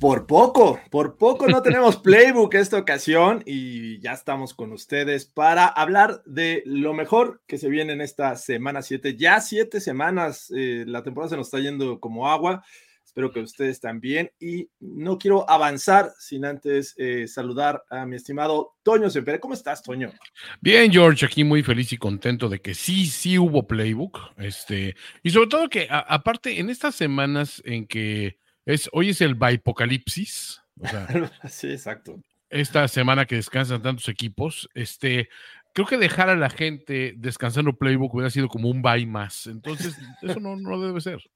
[0.00, 5.66] Por poco, por poco no tenemos playbook esta ocasión y ya estamos con ustedes para
[5.66, 9.16] hablar de lo mejor que se viene en esta semana 7.
[9.16, 12.64] Ya siete semanas, eh, la temporada se nos está yendo como agua.
[13.04, 14.30] Espero que ustedes también.
[14.38, 19.40] Y no quiero avanzar sin antes eh, saludar a mi estimado Toño Sempere.
[19.40, 20.12] ¿Cómo estás, Toño?
[20.60, 24.20] Bien, George, aquí muy feliz y contento de que sí, sí hubo playbook.
[24.36, 28.38] Este, y sobre todo que, aparte, en estas semanas en que
[28.68, 30.62] es, hoy es el Bipocalipsis.
[31.48, 32.20] sí, exacto.
[32.50, 35.30] Esta semana que descansan tantos equipos, este,
[35.72, 39.46] creo que dejar a la gente descansando playbook hubiera sido como un bye más.
[39.46, 41.18] Entonces, eso no, no debe ser.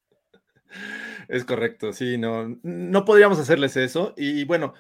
[1.29, 4.15] Es correcto, sí, no, no podríamos hacerles eso.
[4.17, 4.73] Y bueno,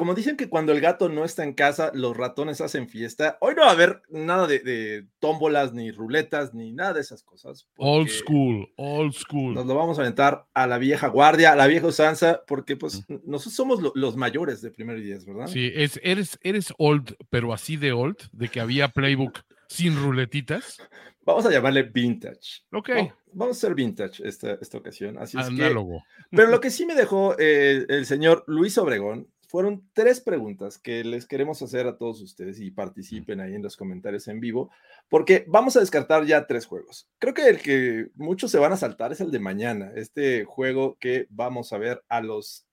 [0.00, 3.54] como dicen que cuando el gato no está en casa, los ratones hacen fiesta, hoy
[3.54, 7.68] no va a haber nada de, tómbolas, ni ruletas, ni nada de esas cosas.
[7.76, 9.52] Old school, old school.
[9.52, 13.04] Nos lo vamos a aventar a la vieja guardia, a la vieja usanza, porque pues
[13.26, 15.48] nosotros somos los mayores de primero y diez, ¿verdad?
[15.48, 20.78] Sí, es, eres, eres old, pero así de old, de que había playbook sin ruletitas.
[21.26, 22.62] Vamos a llamarle vintage.
[22.72, 22.88] Ok.
[23.34, 25.18] vamos a hacer vintage esta, esta ocasión.
[25.18, 25.96] Así Análogo.
[25.96, 30.20] Es que, pero lo que sí me dejó eh, el señor Luis Obregón fueron tres
[30.20, 34.38] preguntas que les queremos hacer a todos ustedes y participen ahí en los comentarios en
[34.38, 34.70] vivo,
[35.08, 37.10] porque vamos a descartar ya tres juegos.
[37.18, 40.96] Creo que el que muchos se van a saltar es el de mañana, este juego
[41.00, 42.64] que vamos a ver a los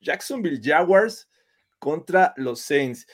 [0.00, 1.28] Jacksonville Jaguars
[1.80, 3.08] contra los Saints.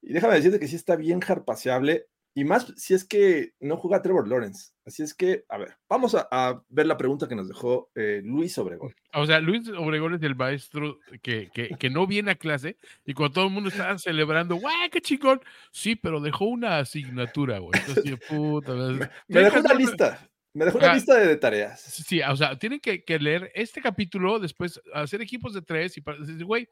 [0.00, 2.06] Y déjame decirte que sí está bien harpaseable.
[2.36, 4.72] Y más si es que no juega Trevor Lawrence.
[4.84, 8.58] Así es que, a ver, vamos a, ver la pregunta que nos dejó eh, Luis
[8.58, 8.94] Obregón.
[9.14, 13.34] O sea, Luis Obregón es el maestro que, que, no viene a clase y cuando
[13.34, 15.40] todo el mundo está celebrando, ¡guay, qué chingón!
[15.70, 17.80] Sí, pero dejó una asignatura, güey.
[17.86, 18.72] Entonces, puta,
[19.28, 20.28] me, dejó una lista.
[20.52, 21.80] Me dejó una lista de, tareas.
[21.80, 26.02] Sí, o sea, tienen que, que, leer este capítulo, después hacer equipos de tres y
[26.20, 26.68] decir, güey,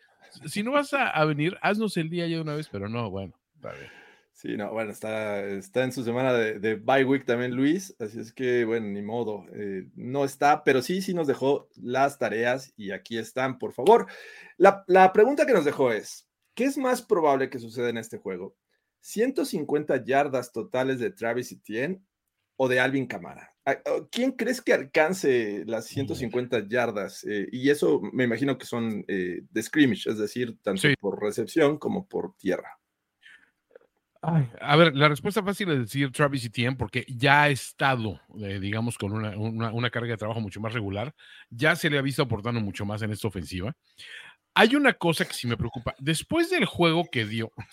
[0.47, 3.11] si no vas a, a venir, haznos el día ya de una vez, pero no,
[3.11, 4.02] bueno, está bien.
[4.33, 8.19] Sí, no, bueno, está, está en su semana de, de bye week también Luis, así
[8.19, 12.73] es que, bueno, ni modo, eh, no está, pero sí, sí nos dejó las tareas
[12.77, 14.07] y aquí están, por favor.
[14.57, 18.19] La, la pregunta que nos dejó es, ¿qué es más probable que suceda en este
[18.19, 18.57] juego?
[19.03, 22.03] ¿150 yardas totales de Travis Etienne
[22.57, 23.55] o de Alvin Camara?
[23.67, 27.23] Ah, oh, ¿Quién crees que alcance las 150 yardas?
[27.29, 31.79] Eh, y eso me imagino que son eh, de scrimmage, es decir, tanto por recepción
[31.79, 32.82] como por tierra
[34.23, 38.97] a ver, la respuesta fácil es decir Travis Etienne porque ya ha estado, eh, digamos,
[38.97, 41.13] con una, carga de trabajo mucho más regular.
[41.51, 43.75] Ya se le ha visto aportando mucho más en esta ofensiva.
[44.55, 45.95] Hay una cosa que sí me preocupa.
[45.99, 47.51] Después del juego que dio.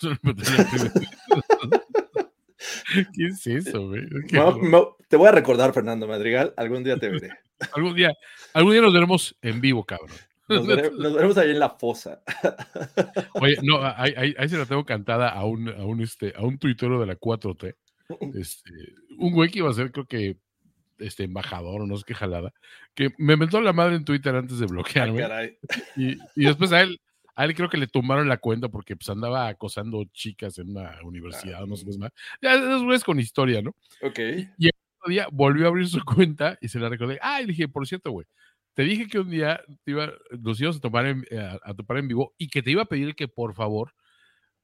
[3.14, 4.08] ¿Qué es eso, güey?
[5.08, 6.52] te voy a recordar, Fernando Madrigal.
[6.56, 7.30] Algún día te veré.
[7.74, 8.12] algún día,
[8.54, 10.16] algún día nos veremos en vivo, cabrón.
[10.98, 12.22] Nos, veremos ahí en la fosa.
[13.40, 17.00] Oye, no, ahí, se la tengo cantada a un, a un, este, a un tuitero
[17.00, 17.76] de la 4T.
[18.34, 18.70] Este,
[19.18, 20.36] un güey que iba a ser, creo que,
[20.98, 22.52] este embajador o no sé qué jalada,
[22.94, 25.56] que me inventó la madre en Twitter antes de bloquearme.
[25.96, 27.00] y, y, después a él,
[27.34, 30.98] a él creo que le tomaron la cuenta porque pues andaba acosando chicas en una
[31.02, 32.12] universidad, no sé qué más.
[32.42, 33.74] Ya, esos güeyes con historia, ¿no?
[34.02, 34.18] Ok.
[34.58, 37.18] Y el otro día volvió a abrir su cuenta y se la recordé.
[37.22, 38.26] Ah, y dije, por cierto, güey,
[38.74, 41.98] te dije que un día te iba, nos íbamos a, tomar en, eh, a, topar
[41.98, 43.94] en vivo y que te iba a pedir que por favor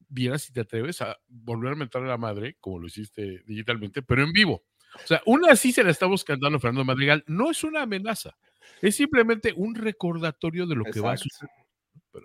[0.09, 4.03] vieras si te atreves a volver a meter a la madre, como lo hiciste digitalmente,
[4.03, 4.65] pero en vivo.
[4.95, 7.25] O sea, una así se la estamos cantando Fernando Madrigal.
[7.27, 8.37] No es una amenaza,
[8.81, 11.51] es simplemente un recordatorio de lo que va a suceder.
[12.13, 12.21] O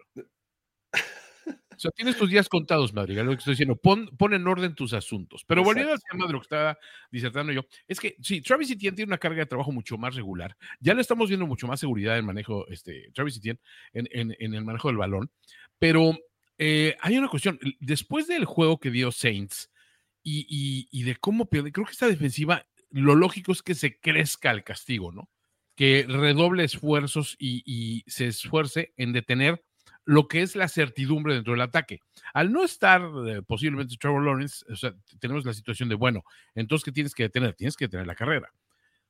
[1.82, 3.76] sea, tienes tus días contados, Madrigal, lo que estoy diciendo.
[3.76, 5.44] Pon, en orden tus asuntos.
[5.48, 6.78] Pero volviendo al tema de lo que estaba
[7.10, 10.56] disertando yo, es que sí, Travis Etienne tiene una carga de trabajo mucho más regular.
[10.80, 13.60] Ya le estamos viendo mucho más seguridad en manejo, este, Travis Etienne,
[13.94, 15.32] en, el manejo del balón.
[15.80, 16.16] Pero
[16.60, 17.60] eh, hay una cuestión.
[17.80, 19.72] Después del juego que dio Saints
[20.22, 24.64] y, de cómo pierde, creo que esta defensiva, lo lógico es que se crezca el
[24.64, 25.30] castigo, ¿no?
[25.76, 29.64] que redoble esfuerzos y, y se esfuerce en detener
[30.06, 32.00] lo que es la certidumbre dentro del ataque.
[32.34, 36.24] Al no estar eh, posiblemente Trevor Lawrence, o sea, tenemos la situación de, bueno,
[36.56, 37.54] entonces, ¿qué tienes que detener?
[37.56, 38.52] Tienes que detener la carrera.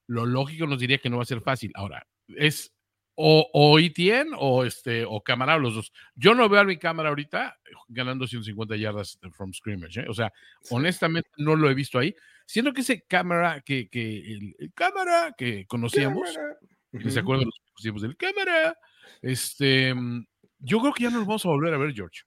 [0.07, 1.71] Lo lógico nos diría que no va a ser fácil.
[1.75, 2.73] Ahora, es
[3.15, 5.93] o, o ETN o, este, o cámara, los dos.
[6.15, 9.99] Yo no veo a mi cámara ahorita ganando 150 yardas from scrimmage.
[9.99, 10.05] ¿eh?
[10.09, 10.31] O sea,
[10.69, 12.15] honestamente no lo he visto ahí.
[12.45, 16.29] Siendo que ese cámara que, que el, cámara que conocíamos,
[17.09, 18.77] ¿se acuerdan los tiempos del cámara?
[19.21, 19.93] Este,
[20.61, 22.21] yo creo que ya nos vamos a volver a ver, George.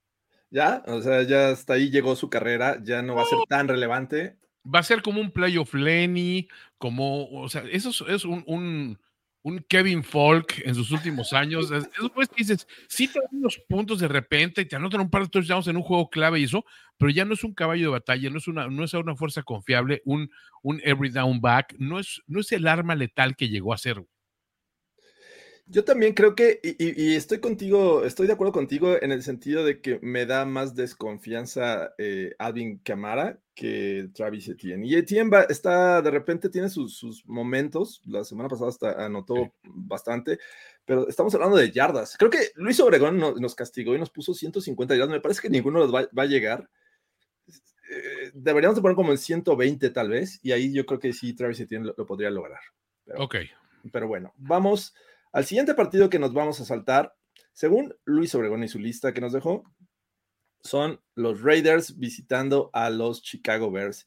[0.51, 3.67] Ya, o sea, ya hasta ahí llegó su carrera, ya no va a ser tan
[3.67, 4.37] relevante.
[4.73, 6.49] Va a ser como un playoff Lenny,
[6.79, 8.99] como, o sea, eso es, es un, un,
[9.43, 11.71] un, Kevin Falk en sus últimos años.
[11.71, 15.23] Eso pues dices, sí te dan unos puntos de repente y te anotan un par
[15.23, 16.65] de touchdowns en un juego clave y eso,
[16.97, 19.43] pero ya no es un caballo de batalla, no es una, no es una fuerza
[19.43, 20.31] confiable, un,
[20.63, 24.05] un every down back, no es, no es el arma letal que llegó a ser.
[25.67, 29.81] Yo también creo que, y, estoy contigo, estoy de acuerdo contigo en el sentido de
[29.81, 34.87] que me da más desconfianza eh, Alvin Camara que Travis Etienne.
[34.87, 40.39] Y Etienne está, de repente tiene sus, momentos, la semana pasada hasta anotó bastante,
[40.85, 42.17] pero estamos hablando de yardas.
[42.19, 45.79] Creo que Luis Obregón nos, castigó y nos puso 150 yardas, me parece que ninguno
[45.79, 46.69] los va, a llegar.
[47.47, 51.33] Eh, deberíamos de poner como en 120 tal vez, y ahí yo creo que sí,
[51.33, 52.61] Travis Etienne lo, podría lograr.
[53.17, 53.37] ok.
[53.93, 54.95] Pero bueno, vamos
[55.35, 57.13] al siguiente partido que nos vamos a saltar,
[57.53, 59.65] según Luis Obregón y su lista que nos dejó,
[60.63, 64.07] son los Raiders visitando a los Chicago Bears.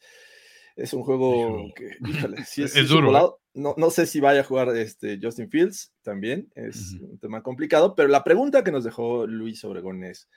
[0.77, 3.09] Es un juego que, híjole, si es, duro.
[3.09, 3.29] ¿eh?
[3.55, 7.93] no, no, sé si vaya a jugar este Justin Fields también, es un tema complicado,
[7.93, 10.29] pero la pregunta que nos dejó Luis Obregón es,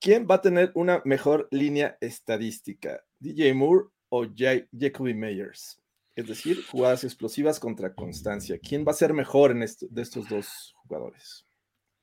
[0.00, 3.04] ¿quién va a tener una mejor línea estadística?
[3.20, 5.81] ¿DJ Moore o Jacoby Meyers?
[6.14, 8.58] Es decir, jugadas explosivas contra constancia.
[8.58, 11.46] ¿Quién va a ser mejor en de estos dos jugadores?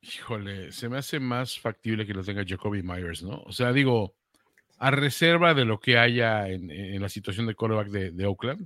[0.01, 3.41] Híjole, se me hace más factible que lo tenga Jacoby Myers, ¿no?
[3.41, 4.15] O sea, digo,
[4.77, 8.65] a reserva de lo que haya en, la situación de quarterback de, Oakland,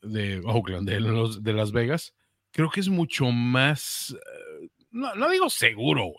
[0.00, 2.14] de Oakland, de, los, de Las Vegas,
[2.52, 6.12] creo que es mucho más, eh, no, digo seguro,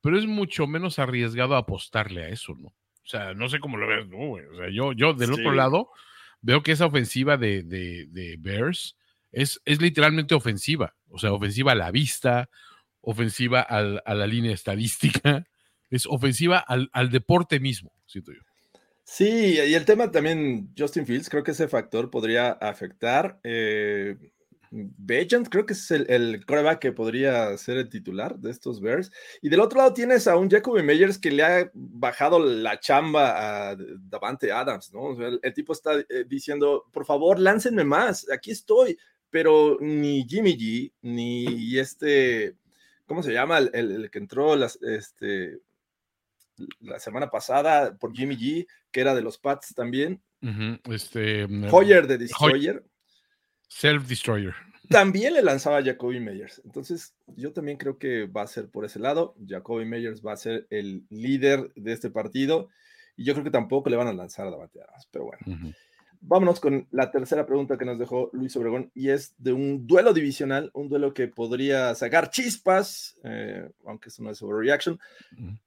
[0.00, 2.68] pero es mucho menos arriesgado apostarle a eso, ¿no?
[2.68, 4.44] O sea, no sé cómo lo ves, ¿no, güey?
[4.46, 5.90] O sea, yo, yo del otro lado
[6.46, 8.96] veo que esa ofensiva de, de, Bears
[9.32, 12.48] es, es, literalmente ofensiva, o sea, ofensiva a la vista,
[13.00, 15.44] ofensiva al, a la línea estadística,
[15.90, 18.40] es ofensiva al, al, deporte mismo, siento yo.
[19.02, 23.40] Sí, y el tema también, Justin Fields, creo que ese factor podría afectar.
[23.42, 24.16] Eh,
[24.70, 29.10] Bejant creo que es el, el coreback que podría ser el titular de estos Bears.
[29.42, 33.70] Y del otro lado tienes a un Jacoby Meyers que le ha bajado la chamba
[33.70, 35.16] a Davante Adams, ¿no?
[35.20, 38.98] el, tipo está eh, diciendo, por favor, láncenme más, aquí estoy.
[39.30, 42.54] Pero ni Jimmy G, ni este,
[43.06, 43.58] ¿cómo se llama?
[43.58, 45.58] El, que entró las, este,
[46.80, 50.22] la semana pasada por Jimmy G, que era de los Pats también.
[50.84, 52.84] este, mm, Hoyer de Destroyer.
[53.68, 54.54] Self-Destroyer.
[54.88, 56.62] También le lanzaba a Jacoby Meyers.
[56.64, 59.34] Entonces, yo también creo que va a ser por ese lado.
[59.46, 62.68] Jacoby Meyers va a ser el líder de este partido.
[63.16, 65.08] Y yo creo que tampoco le van a lanzar a Davante Adams.
[65.10, 65.74] Pero bueno.
[66.20, 70.12] Vámonos con la tercera pregunta que nos dejó Luis Obregón y es de un duelo
[70.12, 74.98] divisional, un duelo que podría sacar chispas, eh, aunque eso no es overreaction.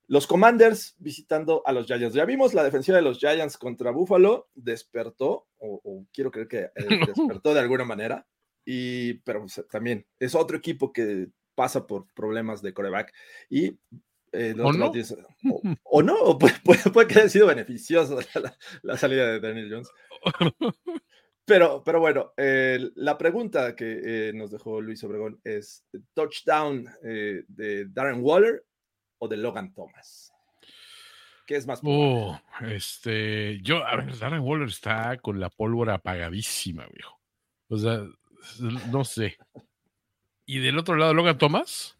[0.07, 2.15] Los Commanders visitando a los Giants.
[2.15, 6.71] Ya vimos la defensiva de los Giants contra Buffalo, despertó, o, quiero creer que eh,
[7.07, 8.27] despertó de alguna manera,
[8.65, 13.13] y, pero también es otro equipo que pasa por problemas de coreback
[13.49, 13.77] y
[14.31, 14.91] eh, ¿O, no?
[15.83, 16.15] o, no?
[16.15, 18.19] o, puede, que haya sido beneficioso
[18.83, 19.89] la, salida de Daniel Jones.
[21.49, 25.83] Pero, pero bueno, la pregunta que eh, nos dejó Luis Obregón es:
[26.13, 28.63] ¿touchdown eh, de Darren Waller
[29.17, 30.31] o de Logan Thomas?
[31.47, 31.79] ¿Qué es más?
[31.83, 37.19] Oh, este, yo, a ver, Darren Waller está con la pólvora apagadísima, viejo.
[37.69, 38.03] O sea,
[38.91, 39.37] no sé.
[40.45, 41.98] ¿Y del otro lado, Logan Thomas?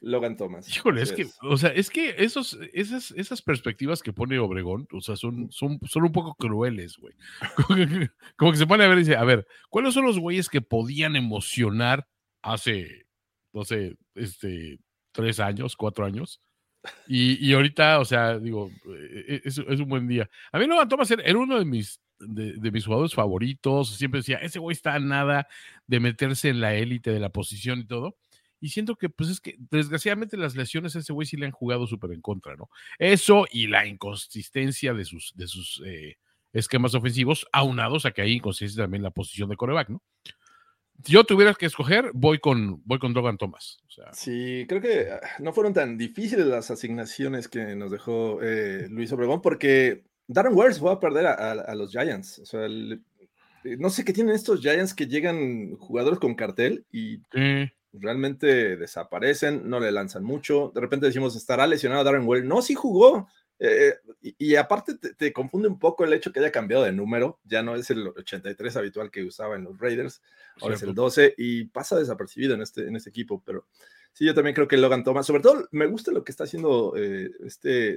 [0.00, 0.68] Logan Thomas.
[0.68, 5.00] Híjole, es, que, o sea, es que esos, esas, esas perspectivas que pone Obregón, o
[5.00, 7.14] sea, son, son, son un poco crueles, güey.
[8.36, 10.60] Como, que se pone a ver y dice, a ver, ¿cuáles son los güeyes que
[10.60, 12.06] podían emocionar
[12.42, 13.06] hace,
[13.52, 14.78] no sé, este,
[15.12, 16.40] tres años, cuatro años?
[17.08, 20.28] Y, y ahorita, o sea, digo, e, e, es, es, un buen día.
[20.52, 23.96] A mí Logan Thomas era uno de mis, de, de, mis jugadores favoritos.
[23.96, 25.48] Siempre decía, ese güey está a nada
[25.86, 28.16] de meterse en la élite de la posición y todo
[28.66, 31.52] y siento que, pues es que desgraciadamente las lesiones a ese güey sí le han
[31.52, 32.68] jugado súper en contra, ¿no?
[32.98, 36.16] Eso y la inconsistencia de sus, de sus eh,
[36.52, 40.02] esquemas ofensivos, aunados a que hay inconsistencia también en la posición de coreback, ¿no?
[41.04, 43.78] si yo tuviera que escoger, voy con, voy con Logan Thomas.
[44.12, 49.12] Sí, creo que ah, no fueron tan difíciles las asignaciones que nos dejó eh, Luis
[49.12, 52.40] Obregón, porque Darren Wells fue a perder a, los Giants.
[52.40, 52.66] O sea,
[53.78, 57.20] no sé qué tienen estos Giants que llegan jugadores con cartel y
[58.00, 60.72] realmente desaparecen, no le lanzan mucho.
[60.74, 62.46] De repente decimos, ¿estará lesionado Darren Wells?
[62.46, 63.28] No, sí jugó.
[63.58, 67.62] Eh, y, aparte te, confunde un poco el hecho que haya cambiado de número, ya
[67.62, 70.20] no es el 83 habitual que usaba en los Raiders,
[70.60, 73.66] ahora es el 12 y pasa desapercibido en este, en este equipo, pero
[74.12, 76.92] sí, yo también creo que Logan Thomas, sobre todo me gusta lo que está haciendo
[76.98, 77.96] eh, este,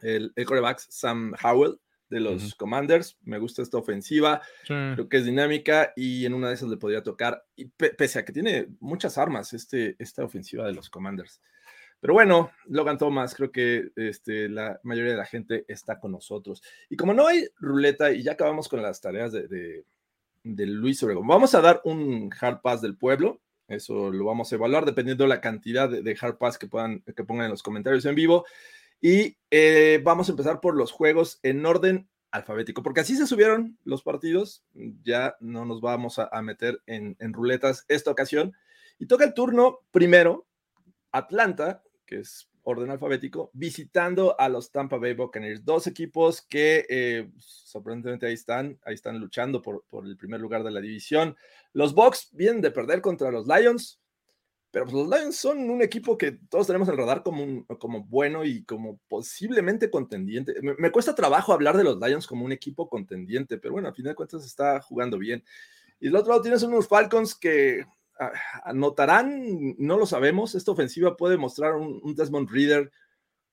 [0.00, 1.78] el, el coreback Sam Howell
[2.10, 6.54] de los Commanders, me gusta esta ofensiva, creo que es dinámica y en una de
[6.54, 10.74] esas le podría tocar, y pese a que tiene muchas armas este, esta ofensiva de
[10.74, 11.40] los Commanders.
[12.00, 16.62] Pero bueno, Logan Thomas, creo que este, la mayoría de la gente está con nosotros.
[16.88, 19.84] Y como no hay ruleta y ya acabamos con las tareas de,
[20.42, 23.40] de, Luis Obregón, vamos a dar un hard pass del pueblo.
[23.68, 27.22] Eso lo vamos a evaluar dependiendo de la cantidad de, hard pass que, puedan, que
[27.22, 28.46] pongan en los comentarios en vivo.
[29.00, 33.78] Y eh, vamos a empezar por los juegos en orden alfabético, porque así se subieron
[33.84, 34.64] los partidos.
[35.02, 38.54] Ya no nos vamos a, meter en, en ruletas esta ocasión.
[38.98, 40.46] Y toca el turno primero
[41.12, 47.30] Atlanta que es orden alfabético, visitando a los Tampa Bay Buccaneers, dos equipos que eh,
[47.38, 51.36] sorprendentemente ahí están, ahí están luchando por, por, el primer lugar de la división.
[51.72, 54.00] Los Bucks vienen de perder contra los Lions,
[54.70, 58.04] pero pues, los Lions son un equipo que todos tenemos en el radar como, como
[58.04, 60.54] bueno y como posiblemente contendiente.
[60.62, 64.04] Me, cuesta trabajo hablar de los Lions como un equipo contendiente, pero bueno, a fin
[64.04, 65.42] de cuentas está jugando bien.
[65.98, 67.84] Y del otro lado tienes unos Falcons que
[68.64, 72.92] anotarán, no lo sabemos, esta ofensiva puede mostrar un, Desmond Reader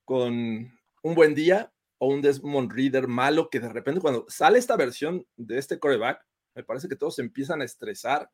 [0.05, 4.75] con un buen día o un Desmond Reader malo que de repente cuando sale esta
[4.75, 8.29] versión de este coreback, me parece que todos se empiezan a estresar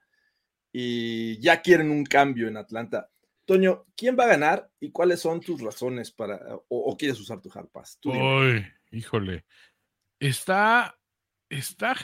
[0.73, 3.09] y ya quieren un cambio en Atlanta.
[3.45, 7.51] Toño, ¿quién va a ganar y cuáles son tus razones para, o, quieres usar tu
[7.53, 7.99] hard pass?
[8.03, 9.45] Uy, híjole.
[10.19, 10.97] Está,
[11.49, 11.95] está.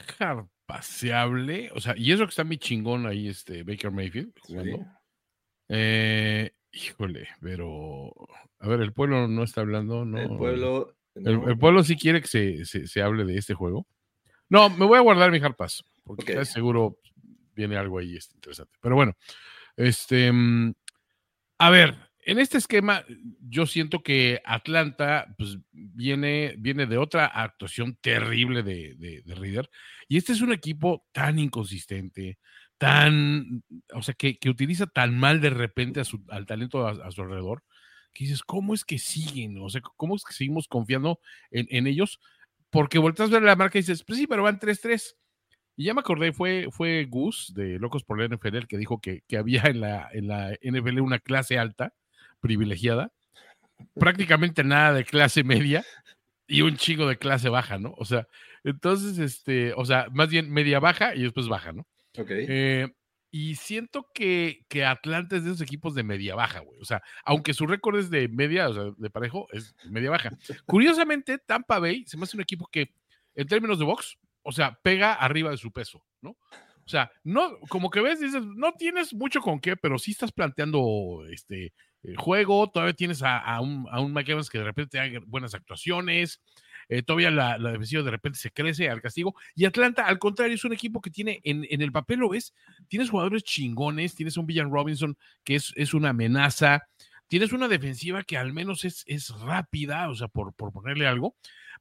[1.73, 4.85] O sea, y eso que está mi chingón ahí, este Baker Mayfield jugando.
[5.67, 8.13] Eh, híjole, pero.
[8.59, 10.19] A ver, el pueblo no está hablando, ¿no?
[10.19, 10.95] El pueblo.
[11.15, 13.87] El, pueblo sí quiere que se, se, hable de este juego.
[14.47, 16.99] No, me voy a guardar mi hard pass, porque seguro
[17.59, 18.77] viene algo ahí este, interesante.
[18.81, 19.15] Pero bueno,
[19.75, 20.31] este.
[20.31, 20.73] Mm,
[21.59, 23.03] a ver, en este esquema,
[23.41, 29.69] yo siento que Atlanta pues, viene, viene de otra actuación terrible de, de, Reader.
[30.07, 32.37] Y este es un equipo tan inconsistente,
[32.77, 33.63] tan,
[33.93, 37.63] o sea, que, utiliza tan mal de repente a su, al talento a, su alrededor,
[38.13, 39.57] que dices, ¿cómo es que siguen?
[39.59, 41.19] O sea, ¿cómo es que seguimos confiando
[41.51, 42.19] en, ellos?
[42.69, 45.15] Porque volteas a ver la marca y dices, pues sí, pero van 3-3.
[45.79, 49.21] Y ya me acordé, fue, fue Gus de Locos por la NFL que dijo que,
[49.29, 51.93] que había en la, en la NFL una clase alta
[52.41, 53.13] privilegiada,
[53.93, 55.85] prácticamente nada de clase media
[56.47, 57.93] y un chingo de clase baja, ¿no?
[57.97, 58.27] O sea,
[58.65, 61.87] entonces, este, o sea, más bien media baja y después baja, ¿no?
[62.17, 62.27] Ok.
[62.29, 62.89] Eh,
[63.31, 66.77] y siento que, que Atlanta es de esos equipos de media baja, güey.
[66.81, 70.37] O sea, aunque su récord es de media, o sea, de parejo, es media baja.
[70.65, 72.93] Curiosamente, Tampa Bay se me hace un equipo que,
[73.33, 76.31] en términos de box, o sea, pega arriba de su peso, ¿no?
[76.31, 80.31] O sea, no, como que ves, dices, no tienes mucho con qué, pero sí estás
[80.31, 81.71] planteando este
[82.03, 86.41] el juego, todavía tienes a, un, a un que de repente hay buenas actuaciones,
[86.87, 90.55] eh, todavía la, la, defensiva de repente se crece al castigo, y Atlanta, al contrario,
[90.55, 92.53] es un equipo que tiene, en, en el papel lo ves,
[92.87, 96.87] tienes jugadores chingones, tienes un Villan Robinson que es, es una amenaza,
[97.27, 101.35] tienes una defensiva que al menos es, es rápida, o sea, por, por ponerle algo,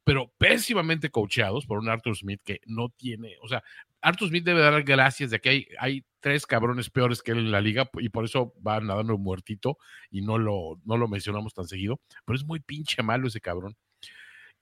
[0.09, 3.63] pero pésimamente coacheados por un Arthur Smith que no tiene, o sea,
[4.01, 7.61] Arthur Smith debe dar gracias de que hay, tres cabrones peores que él en la
[7.61, 9.77] liga y por eso va nadando muertito
[10.11, 13.77] y no lo, no lo mencionamos tan seguido, pero es muy pinche malo ese cabrón.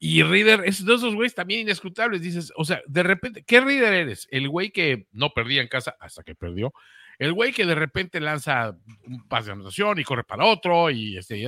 [0.00, 2.21] Y Reader es de esos güeyes también inescrutables.
[2.21, 4.26] Dices, o sea, de repente, ¿qué Reader eres?
[4.33, 6.75] El güey que no perdía en casa hasta que perdió.
[7.21, 10.91] El güey que de repente lanza un pase de anotación y corre para otro.
[10.91, 11.41] Y este,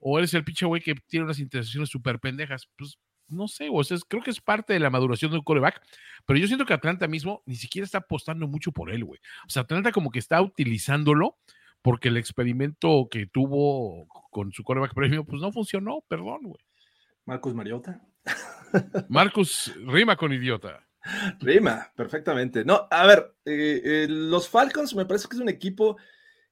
[0.00, 2.68] o eres el pinche güey que tiene unas intercepciones súper pendejas.
[2.76, 5.80] Pues no sé, o sea, creo que es parte de la maduración de un coreback,
[6.26, 9.20] pero yo siento que Atlanta mismo ni siquiera está apostando mucho por él, güey.
[9.46, 11.38] O sea, Atlanta como que está utilizándolo
[11.82, 16.62] porque el experimento que tuvo con su coreback premio, pues no funcionó, perdón, güey.
[17.24, 18.00] Marcus Mariota.
[19.08, 20.86] Marcus rima con idiota.
[21.38, 22.64] Rima, perfectamente.
[22.64, 25.96] No, a ver, eh, eh, los Falcons me parece que es un equipo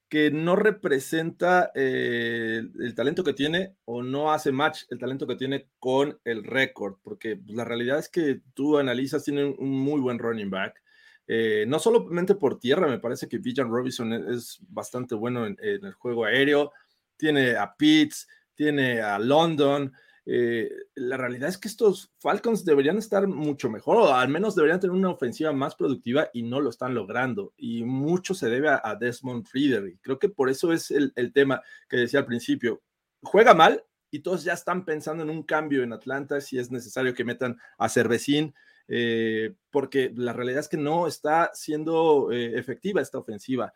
[0.09, 5.37] que no representa eh, el, talento que tiene o no hace match el talento que
[5.37, 10.01] tiene con el récord, porque pues, la realidad es que tú analizas, tiene un muy
[10.01, 10.83] buen running back,
[11.31, 15.57] Eh, no solamente por tierra, me parece que Villan Robinson e-, es bastante bueno en,
[15.61, 16.73] el juego aéreo.
[17.19, 19.93] Tiene a Pitts, tiene a London.
[20.31, 24.79] Eh, la realidad es que estos Falcons deberían estar mucho mejor, o al menos deberían
[24.79, 27.55] tener una ofensiva más productiva y no lo están logrando.
[27.57, 29.89] Y mucho se debe a, Desmond Reader.
[29.89, 32.83] Y creo que por eso es el, tema que decía al principio.
[33.23, 37.15] Juega mal, y todos ya están pensando en un cambio en Atlanta, si es necesario
[37.15, 38.55] que metan a Cervecín,
[38.87, 43.73] eh, porque la realidad es que no está siendo eh, efectiva esta ofensiva.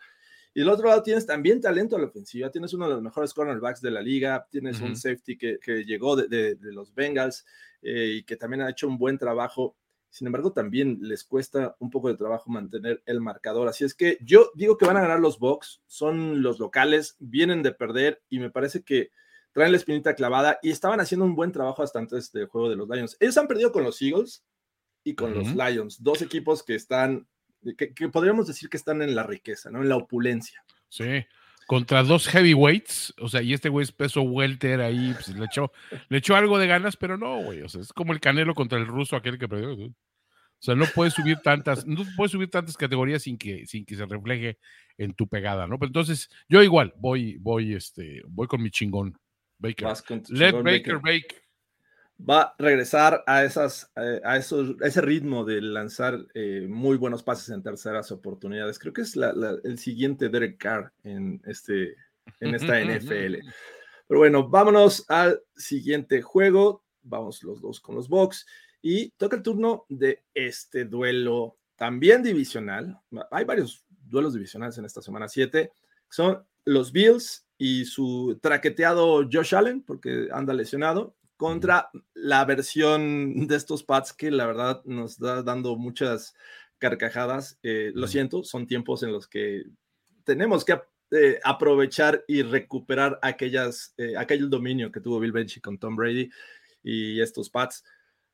[0.54, 3.32] Y del otro lado tienes también talento a la ofensiva, tienes uno de los mejores
[3.32, 7.46] cornerbacks de la liga, tienes un safety que, llegó de, los Bengals
[7.80, 9.76] eh, y que también ha hecho un buen trabajo.
[10.10, 13.66] Sin embargo, también les cuesta un poco de trabajo mantener el marcador.
[13.66, 17.62] Así es que yo digo que van a ganar los Bucks, son los locales, vienen
[17.62, 19.10] de perder y me parece que
[19.52, 22.76] traen la espinita clavada y estaban haciendo un buen trabajo hasta antes del juego de
[22.76, 23.16] los Lions.
[23.20, 24.44] Ellos han perdido con los Eagles
[25.04, 27.26] y con los Lions, dos equipos que están,
[27.76, 29.82] que, podríamos decir que están en la riqueza, ¿no?
[29.82, 30.64] En la opulencia.
[30.88, 31.24] Sí,
[31.66, 35.72] contra dos heavyweights, o sea, y este güey es peso welter ahí, pues le echó,
[36.08, 38.78] le echó algo de ganas, pero no, güey, o sea, es como el Canelo contra
[38.78, 39.72] el ruso, aquel que perdió.
[39.74, 43.96] O sea, no puedes subir tantas, no puedes subir tantas categorías sin que, sin que
[43.96, 44.58] se refleje
[44.96, 45.78] en tu pegada, ¿no?
[45.78, 49.18] Pero entonces, yo igual voy, voy, este, voy con mi chingón.
[49.58, 49.88] Baker.
[50.28, 51.42] Let Baker, Baker
[52.28, 57.22] Va a regresar a, esas, eh, a, esos, ese ritmo de lanzar eh, muy buenos
[57.22, 58.78] pases en terceras oportunidades.
[58.78, 61.96] Creo que es el siguiente Derek Carr en, este,
[62.40, 63.38] en esta NFL.
[64.06, 66.84] Pero bueno, vámonos al siguiente juego.
[67.02, 68.46] Vamos los dos con los Bucks.
[68.82, 73.00] Y toca el turno de este duelo también divisional.
[73.30, 75.72] Hay varios duelos divisionales en esta semana 7.
[76.08, 83.56] Son los Bills y su traqueteado Josh Allen, porque anda lesionado, contra la versión de
[83.56, 86.36] estos pads que la verdad nos está dando muchas
[86.78, 87.58] carcajadas.
[87.64, 89.64] Eh, lo siento, son tiempos en los que
[90.22, 95.78] tenemos que eh, aprovechar y recuperar aquellas, eh, aquel dominio que tuvo Bill Belichick con
[95.78, 96.30] Tom Brady
[96.80, 97.82] y estos pads.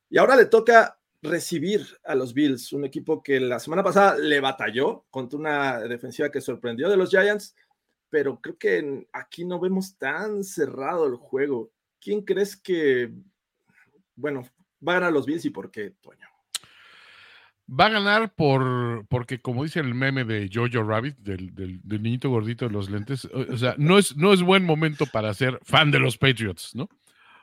[0.07, 4.39] Y ahora le toca recibir a los Bills, un equipo que la semana pasada le
[4.39, 7.55] batalló contra una defensiva que sorprendió de los Giants
[8.09, 11.71] pero creo que aquí no vemos tan cerrado el juego.
[11.99, 13.11] ¿Quién crees que,
[14.15, 14.43] bueno,
[14.85, 16.27] va a ganar los Bills y por qué, Toño?
[17.69, 22.29] Va a ganar por, porque como dice el meme de Jojo Rabbit, del, del, niñito
[22.29, 25.91] gordito de los lentes, o, sea, no es, no es buen momento para ser fan
[25.91, 26.89] de los Patriots, ¿no?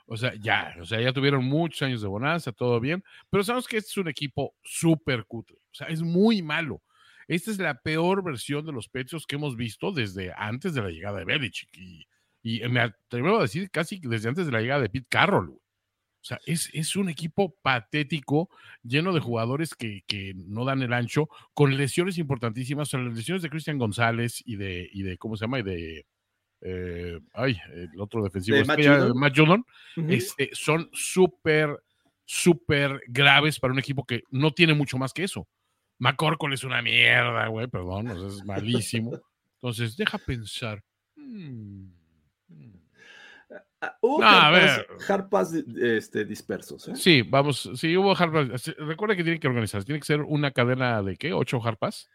[0.06, 3.68] O sea, ya, o sea, ya tuvieron muchos años de bonanza, todo bien, pero sabemos
[3.68, 6.82] que este es un equipo súper cutre, o sea, es muy malo.
[7.28, 10.90] Esta es la peor versión de los Patriots que hemos visto desde antes de la
[10.90, 11.76] llegada de Belichick.
[11.76, 12.06] Y,
[12.48, 15.50] y me atrevo a decir casi desde antes de la llegada de Pete Carroll.
[15.50, 18.48] O sea, es, es, un equipo patético,
[18.84, 22.94] lleno de jugadores que, que, no dan el ancho, con lesiones importantísimas.
[22.94, 25.58] O las lesiones de Cristian González y de, y de, ¿cómo se llama?
[25.58, 26.06] Y de,
[26.60, 29.64] eh, ay, el otro defensivo, de Matt Judon,
[30.08, 31.82] este, son súper,
[32.24, 35.48] súper graves para un equipo que no tiene mucho más que eso.
[35.98, 39.20] McCorkle es una mierda, güey, perdón, es malísimo.
[39.54, 40.84] Entonces, deja pensar.
[41.16, 41.95] Hmm.
[43.80, 46.88] Ah, hubo harpas, este, dispersos.
[46.88, 46.96] ¿eh?
[46.96, 48.74] Sí, vamos, sí, hubo harpas.
[48.78, 52.08] Recuerda que tienen que organizar, tiene que ser una cadena de qué, ocho harpas.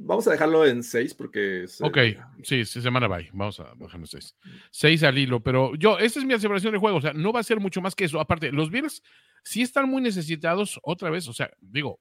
[0.00, 1.66] Vamos a dejarlo en seis porque.
[1.80, 1.98] ok,
[2.44, 3.28] sí, semana bye.
[3.32, 4.36] Vamos a dejarlo en seis.
[4.70, 6.98] Seis al hilo, pero yo, esta es mi aseveración de juego.
[6.98, 8.20] O sea, no va a ser mucho más que eso.
[8.20, 9.02] Aparte, los Bills
[9.42, 11.26] sí están muy necesitados otra vez.
[11.26, 11.98] O sea, digo,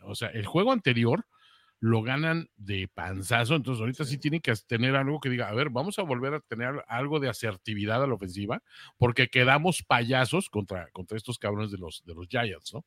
[0.00, 1.26] o sea, el juego anterior
[1.84, 5.68] lo ganan de panzazo, entonces ahorita sí tienen que tener algo que diga, a ver,
[5.68, 8.62] vamos a volver a tener algo de asertividad a la ofensiva,
[8.96, 12.86] porque quedamos payasos contra, contra estos cabrones de los, de los Giants, ¿no?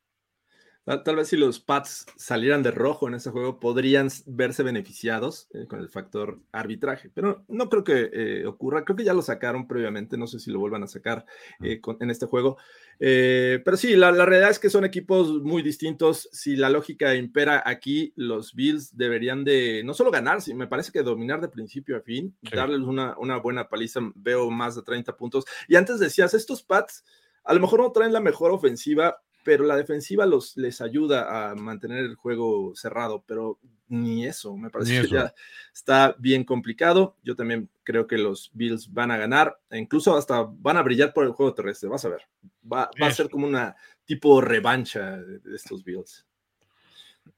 [1.04, 5.66] Tal, vez si los Pats salieran de rojo en ese juego, podrían verse beneficiados eh,
[5.66, 8.86] con el factor arbitraje, pero no creo que eh, ocurra.
[8.86, 11.26] Creo que ya lo sacaron previamente, no sé si lo vuelvan a sacar
[11.62, 12.56] eh, en este juego.
[12.98, 16.26] pero sí, la, realidad es que son equipos muy distintos.
[16.32, 20.90] Si la lógica impera aquí, los Bills deberían de no solo ganar, sino me parece
[20.90, 24.00] que dominar de principio a fin, darles una, una buena paliza.
[24.14, 25.44] Veo más de 30 puntos.
[25.68, 27.04] Y antes decías, estos Pats
[27.48, 31.54] a lo mejor no traen la mejor ofensiva, pero la defensiva los, les ayuda a
[31.54, 33.58] mantener el juego cerrado, pero
[33.88, 35.32] ni eso, me parece que ya
[35.72, 37.16] está bien complicado.
[37.22, 41.14] Yo también creo que los Bills van a ganar, e incluso hasta van a brillar
[41.14, 42.28] por el juego terrestre, vas a ver.
[42.70, 46.26] Va, a ser como una tipo revancha de, estos Bills.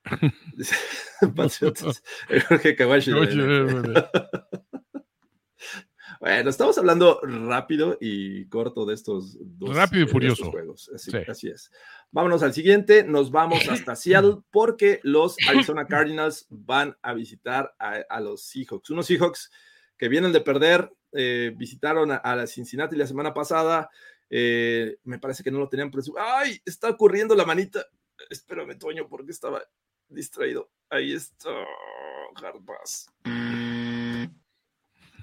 [6.20, 10.34] Bueno, estamos hablando rápido y corto de estos dos rápido y furioso.
[10.42, 10.90] estos juegos.
[10.94, 11.16] Así, Sí.
[11.26, 11.72] así es.
[12.10, 13.04] Vámonos al siguiente.
[13.04, 18.90] Nos vamos hasta Seattle porque los Arizona Cardinals van a visitar a, a los Seahawks.
[18.90, 19.50] Unos Seahawks
[19.96, 23.88] que vienen de perder, eh, visitaron a, a la Cincinnati la semana pasada.
[24.28, 26.28] eh, me parece que no lo tenían presupuesto.
[26.30, 26.60] ¡Ay!
[26.66, 27.84] Está ocurriendo la manita.
[28.28, 29.62] Espérame, Toño, porque estaba
[30.08, 30.70] distraído.
[30.90, 31.48] Ahí está.
[32.36, 33.06] Hard pass.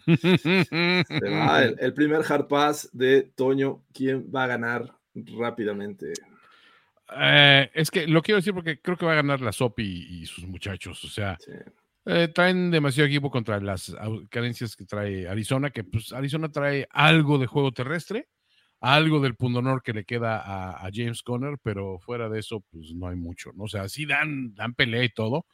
[1.07, 3.83] Se va el, el primer hard pass de Toño.
[3.93, 6.13] ¿Quién va a ganar rápidamente?
[7.15, 10.21] Eh, es que lo quiero decir porque creo que va a ganar la SOP y,
[10.21, 11.03] y sus muchachos.
[11.03, 11.51] O sea, Sí.
[12.05, 13.95] eh, traen demasiado equipo contra las
[14.29, 18.27] carencias que trae Arizona, que pues Arizona trae algo de juego terrestre,
[18.79, 22.93] algo del pundonor que le queda a, a James Conner, pero fuera de eso, pues
[22.93, 23.63] no hay mucho, ¿no?
[23.63, 25.45] O sea, sí dan, dan pelea y todo.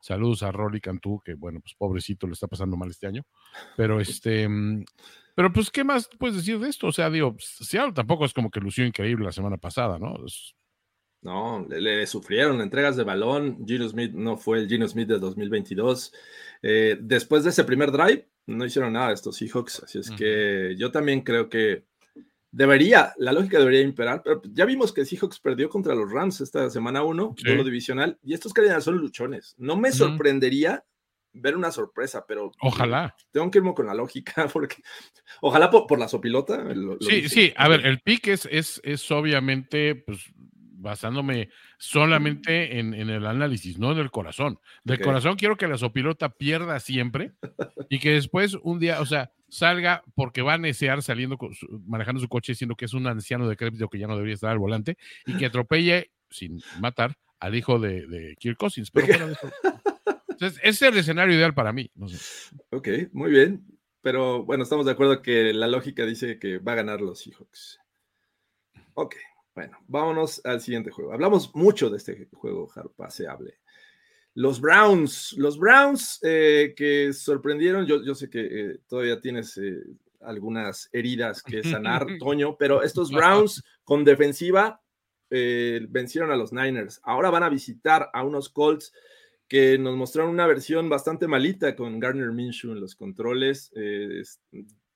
[0.00, 3.24] Saludos a Rolly Cantú, que bueno, pues pobrecito le está pasando mal este año.
[3.76, 4.84] Pero este, mm,
[5.34, 6.86] pero pues, ¿qué más puedes decir de esto?
[6.88, 10.24] O sea, digo, Seattle tampoco es como que lució increíble la semana pasada, ¿no?
[10.24, 10.54] Es-
[11.22, 13.66] No, le, le sufrieron entregas de balón.
[13.66, 16.12] Gino Smith no fue el Gino Smith de 2022.
[16.62, 19.82] Eh, después de ese primer drive, no hicieron nada estos Seahawks.
[19.82, 21.84] Así es que yo también creo que
[22.50, 24.22] debería, la lógica debería imperar.
[24.24, 27.44] Pero ya vimos que Seahawks perdió contra los Rams esta semana 1, Sí.
[27.44, 28.18] duelo divisional.
[28.22, 29.54] Y estos Cardinals son luchones.
[29.58, 30.84] No me sorprendería
[31.38, 33.14] ver una sorpresa, pero Ojalá.
[33.30, 34.76] tengo que irme con la lógica, porque
[35.42, 36.64] ojalá por, por la sopilota.
[36.64, 37.28] lo- lo Sí, dice.
[37.28, 40.20] sí, a ver, el pick es, es, es obviamente, pues,
[40.78, 44.58] basándome solamente en, en el análisis, no en el corazón.
[44.84, 47.32] Del corazón quiero que la sopilota pierda siempre
[47.90, 51.82] y que después un día, o sea, salga porque va a necear saliendo, con su-
[51.86, 54.58] manejando su coche diciendo que es un anciano decrépito que ya no debería estar al
[54.58, 58.90] volante y que atropelle, sin matar, al hijo de, de Kirk Cousins.
[58.90, 59.36] Pero de
[60.30, 61.90] Entonces, ese es el escenario ideal para mí.
[61.94, 62.18] No sé.
[62.70, 63.64] Ok, muy bien.
[64.02, 67.80] Pero bueno, estamos de acuerdo que la lógica dice que va a ganar los Seahawks.
[68.94, 69.16] Ok,
[69.54, 71.12] bueno, vámonos al siguiente juego.
[71.12, 73.58] Hablamos mucho de este juego paseable.
[74.38, 78.40] Los Browns, los Browns eh, que sorprendieron, yo, yo sé que
[78.72, 79.82] eh, todavía tienes eh,
[80.20, 84.80] algunas heridas que sanar, Toño, pero estos Browns con defensiva
[85.30, 87.00] vencieron a los Niners.
[87.02, 88.92] Ahora van a visitar a unos Colts
[89.48, 93.72] que nos mostraron una versión bastante malita con Garner Minshew en los controles.
[93.74, 94.40] Es-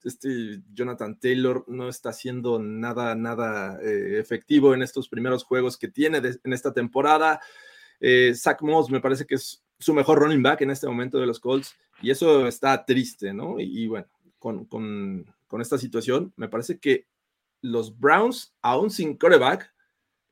[0.04, 6.20] este Jonathan Taylor no está haciendo nada, nada efectivo en estos primeros juegos que tiene
[6.20, 7.40] de- en esta temporada.
[8.00, 11.26] Eh, Zach Moss me parece que es su mejor running back en este momento de
[11.26, 13.60] los Colts y eso está triste, ¿no?
[13.60, 14.06] Y, bueno,
[14.38, 17.06] con, con, con esta situación, me parece que
[17.62, 19.72] los Browns, aún sin coreback,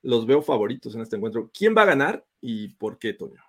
[0.03, 1.51] los veo favoritos en este encuentro.
[1.53, 3.43] ¿Quién va a ganar y por qué, Toño?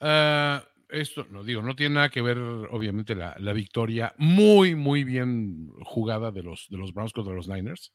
[0.00, 5.04] Ah, esto, no digo, no tiene nada que ver, obviamente, la, la victoria muy, muy
[5.04, 7.92] bien jugada de los, de los Browns contra los Niners.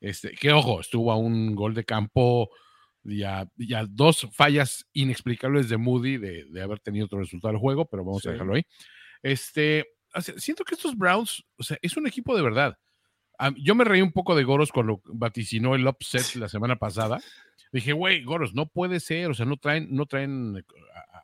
[0.00, 2.50] Este, que ojo, estuvo a un gol de campo
[3.08, 7.52] y a, y a dos fallas inexplicables de Moody de, de haber tenido otro resultado
[7.52, 8.28] del juego, pero vamos Sí.
[8.28, 8.66] a dejarlo ahí.
[9.22, 9.86] Este,
[10.36, 12.78] siento que estos Browns, o sea, es un equipo de verdad.
[13.56, 17.20] Yo me reí un poco de Goros cuando vaticinó el upset la semana pasada.
[17.70, 20.64] Dije, güey, Goros, no puede ser, o sea, no traen, no traen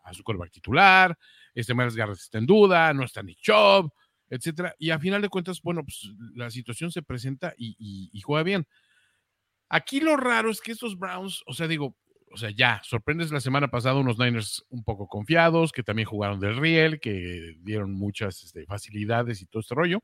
[0.05, 1.17] a, su quarterback titular,
[1.55, 3.91] este Miles Garrett está en duda, no está Nick Chubb,
[4.29, 4.75] etcétera.
[4.79, 8.43] Y a final de cuentas, bueno, pues la situación se presenta y, y- y juega
[8.43, 8.67] bien.
[9.75, 11.97] Aquí lo raro es que estos Browns, o sea, digo,
[12.31, 16.39] o sea, ya, sorprendes la semana pasada unos Niners un poco confiados, que también jugaron
[16.41, 20.03] del riel, que dieron muchas este, facilidades y todo este rollo,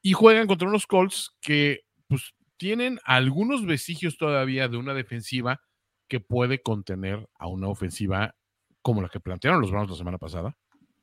[0.00, 5.60] y juegan contra unos Colts que, pues, tienen algunos vestigios todavía de una defensiva
[6.06, 8.36] que puede contener a una ofensiva
[8.80, 10.56] como la que plantearon los Browns la semana pasada.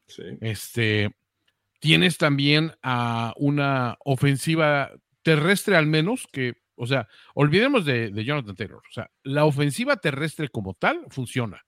[0.08, 0.24] Sí.
[0.40, 1.14] Este,
[1.82, 4.92] tienes también a una ofensiva
[5.24, 8.78] terrestre al menos que, o sea, olvidemos de, Jonathan Taylor.
[8.80, 11.64] O sea, la ofensiva terrestre como tal funciona.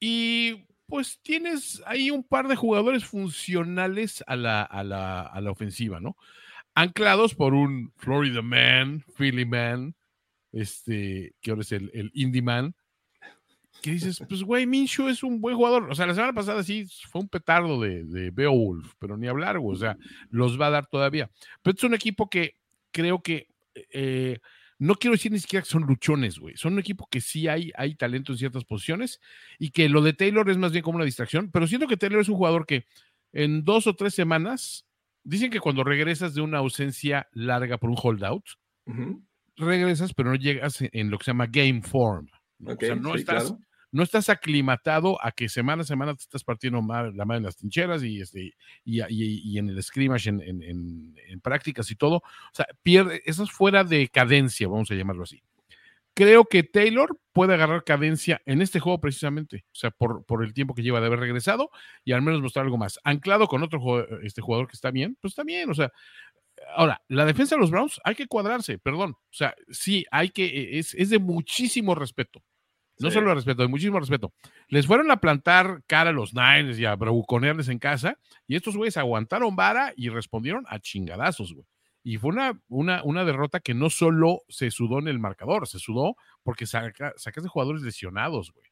[0.00, 5.50] Y pues tienes ahí un par de jugadores funcionales a la, a la, a la
[5.50, 6.16] ofensiva, ¿no?
[6.74, 9.94] Anclados por un Florida Man, Philly Man,
[10.52, 12.74] este, que ahora es el, el Indie Man,
[13.82, 15.90] que dices, pues güey, Minshew es un buen jugador.
[15.90, 19.58] O sea, la semana pasada sí fue un petardo de, de Beowulf, pero ni hablar.
[19.62, 19.98] O sea,
[20.30, 21.30] los va a dar todavía.
[21.60, 22.54] Pero es un equipo que
[22.96, 23.48] creo que
[23.92, 24.38] eh,
[24.78, 26.56] no quiero decir ni siquiera que son luchones, güey.
[26.56, 29.20] Son un equipo que sí hay, hay talento en ciertas posiciones
[29.58, 32.20] y que lo de Taylor es más bien como una distracción, pero siento que Taylor
[32.20, 32.84] es un jugador que
[33.32, 34.86] en dos o tres semanas,
[35.24, 38.44] dicen que cuando regresas de una ausencia larga por un holdout,
[39.56, 42.28] regresas, pero no llegas en lo que se llama game form.
[42.64, 43.60] o sea, no sí, estás, claro.
[43.92, 47.56] No estás aclimatado a que semana a semana te estás partiendo la mano en las
[47.56, 52.16] trincheras y, este, y, en el scrimmage, en, en, prácticas y todo.
[52.16, 55.42] O sea, pierde, eso es fuera de cadencia, vamos a llamarlo así.
[56.14, 60.54] Creo que Taylor puede agarrar cadencia en este juego precisamente, o sea, por, por el
[60.54, 61.70] tiempo que lleva de haber regresado
[62.04, 62.98] y al menos mostrar algo más.
[63.04, 65.92] Anclado con otro este jugador que está bien, pues está bien, o sea,
[66.74, 69.12] Ahora, la defensa de los Browns hay que cuadrarse, perdón.
[69.12, 72.42] O sea, sí, hay que, e, es, es de muchísimo respeto.
[72.98, 74.32] No solo de respeto, de muchísimo respeto.
[74.68, 78.76] Les fueron a plantar cara a los Niners y a bravuconearles en casa, y estos
[78.76, 81.66] güeyes aguantaron vara y respondieron a chingadazos, güey.
[82.02, 85.78] Y fue una, una, una derrota que no solo se sudó en el marcador, se
[85.78, 88.66] sudó porque saca, sacas de jugadores lesionados, güey.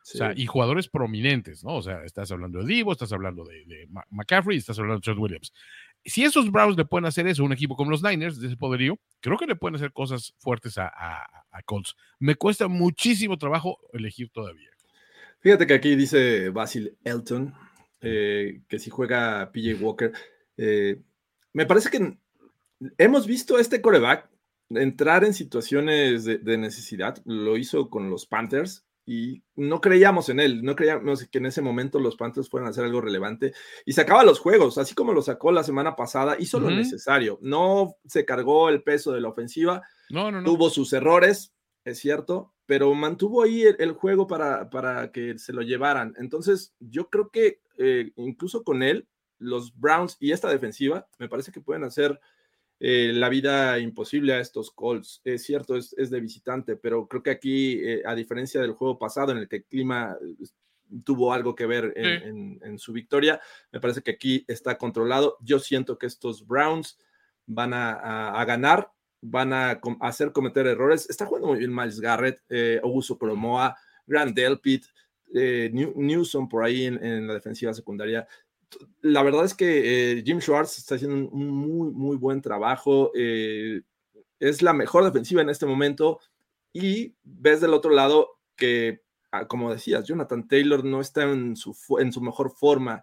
[0.00, 1.74] O sea, y jugadores prominentes, ¿no?
[1.74, 5.20] O sea, estás hablando de Divo, estás hablando de, de McCaffrey, estás hablando de Trent
[5.20, 5.52] Williams
[6.04, 8.98] si esos Browns le pueden hacer eso un equipo como los Niners, de ese poderío,
[9.20, 11.26] creo que le pueden hacer cosas fuertes a,
[11.66, 11.96] Colts.
[12.20, 14.70] Me cuesta muchísimo trabajo elegir todavía.
[15.40, 17.52] Fíjate que aquí dice Basil Elton
[18.00, 20.12] eh, que si juega PJ Walker,
[20.56, 21.00] eh,
[21.52, 22.16] me parece que
[22.96, 24.30] hemos visto a este coreback
[24.70, 27.20] entrar en situaciones de, necesidad.
[27.24, 31.62] Lo hizo con los Panthers y no creíamos en él, no creíamos que en ese
[31.62, 33.54] momento los Panthers fueran a hacer algo relevante
[33.86, 37.96] y sacaba los juegos, así como lo sacó la semana pasada, hizo lo necesario, no
[38.04, 42.92] se cargó el peso de la ofensiva, no, no, tuvo sus errores, es cierto, pero
[42.92, 46.12] mantuvo ahí el, juego para, para, que se lo llevaran.
[46.18, 51.50] Entonces, yo creo que eh, incluso con él, los Browns y esta defensiva, me parece
[51.50, 52.20] que pueden hacer
[52.80, 55.20] eh, la vida imposible a estos Colts.
[55.24, 59.32] Es cierto, es, de visitante, pero creo que aquí, eh, a diferencia del juego pasado
[59.32, 60.46] en el que el clima eh,
[61.04, 63.40] tuvo algo que ver en, su victoria,
[63.72, 65.36] me parece que aquí está controlado.
[65.40, 66.98] Yo siento que estos Browns
[67.46, 71.10] van a, ganar, van a, hacer cometer errores.
[71.10, 72.40] Está jugando muy bien Miles Garrett,
[72.82, 74.86] Augusto Colomoa, Grant Delpit,
[75.34, 78.26] Newsom por ahí en la defensiva secundaria
[79.00, 83.10] la verdad es que eh, Jim Schwartz está haciendo un muy, muy buen trabajo.
[83.14, 83.82] Eh,
[84.40, 86.20] es la mejor defensiva en este momento.
[86.72, 91.74] Y ves del otro lado que, ah, como decías, Jonathan Taylor no está en su,
[91.98, 93.02] en su mejor forma.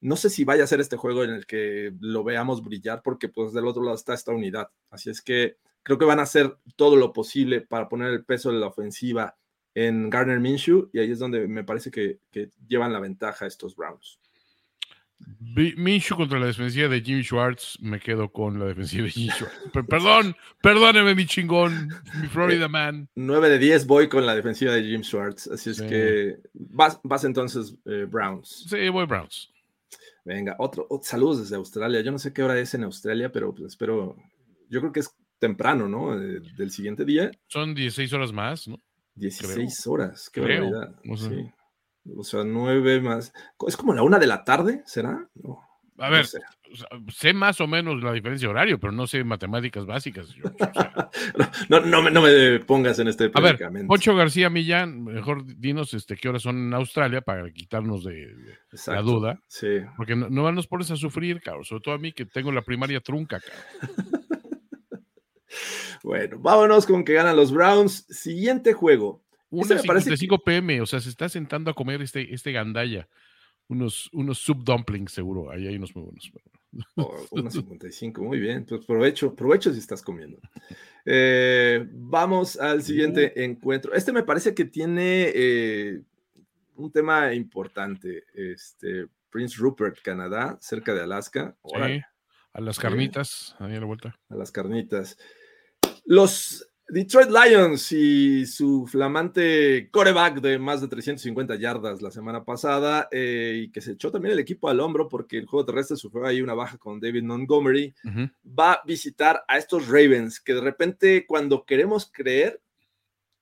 [0.00, 3.28] No sé si vaya a ser este juego en el que lo veamos brillar, porque
[3.28, 4.68] pues del otro lado está esta unidad.
[4.90, 8.50] Así es que creo que van a hacer todo lo posible para poner el peso
[8.50, 9.36] de la ofensiva
[9.74, 13.74] en Garner Minshew, y ahí es donde me parece que, que llevan la ventaja estos
[13.74, 14.18] Browns.
[15.76, 19.56] Minshew contra la defensiva de Jimmy Schwartz, me quedo con la defensiva de Jimmy Schwartz.
[19.88, 21.88] Perdón, perdóneme, mi chingón,
[22.20, 23.08] mi Florida man.
[23.14, 27.24] 9 de 10 voy con la defensiva de Jimmy Schwartz, así es que vas, vas
[27.24, 28.66] entonces eh, Browns.
[28.68, 29.50] Sí, voy Browns.
[30.24, 32.00] Venga, otro, saludos desde Australia.
[32.00, 34.16] Yo no sé qué hora es en Australia, pero pues espero,
[34.68, 36.14] yo creo que es temprano, ¿no?
[36.14, 37.30] Eh, del siguiente día.
[37.48, 38.80] Son 16 horas más, ¿no?
[39.16, 40.94] 16 horas, qué barbaridad.
[41.16, 41.50] sí.
[42.16, 43.32] O sea, nueve más.
[43.66, 45.28] Es como la una de la tarde, ¿será?
[45.98, 47.32] a ver, sé.
[47.32, 50.34] más o menos la diferencia de horario, pero no sé matemáticas básicas.
[51.68, 55.94] no, no, me, no, me, pongas en este A ver, Poncho García Millán, mejor dinos
[55.94, 58.34] este, qué horas son en Australia para quitarnos de,
[58.88, 59.38] la duda.
[59.46, 59.78] Sí.
[59.96, 61.64] Porque no, no nos pones a sufrir, cabrón.
[61.64, 64.26] Sobre todo a mí que tengo la primaria trunca, cabrón.
[66.02, 68.06] bueno, vámonos con que ganan los Browns.
[68.08, 69.22] Siguiente juego.
[69.52, 73.06] 1.55 pm, o sea, se está sentando a comer este, este gandaya.
[73.68, 75.50] Unos, unos sub dumplings, seguro.
[75.50, 76.32] Ahí hay unos muy buenos.
[76.96, 78.64] Oh, 1.55, muy bien.
[78.64, 80.38] Pues provecho, provecho si estás comiendo.
[81.04, 83.40] Eh, vamos al siguiente uh.
[83.40, 83.92] encuentro.
[83.92, 86.00] Este me parece que tiene eh,
[86.76, 88.24] un tema importante.
[88.34, 91.54] Este, Prince Rupert, Canadá, cerca de Alaska.
[92.54, 94.18] a las carnitas, ahí a la vuelta.
[94.30, 95.18] A las carnitas.
[96.04, 103.08] Los Detroit Lions y su flamante coreback de más de 350 yardas la semana pasada
[103.10, 106.26] eh, y que se echó también el equipo al hombro porque el juego terrestre sufrió
[106.26, 107.94] ahí una baja con David Montgomery,
[108.46, 112.60] va a visitar a estos Ravens que de repente cuando queremos creer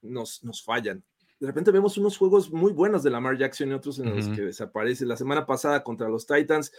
[0.01, 1.03] nos, nos fallan.
[1.41, 4.43] De repente vemos unos juegos muy buenos de Lamar Jackson y otros en los que
[4.43, 5.05] desaparece.
[5.05, 6.71] La semana pasada contra los Titans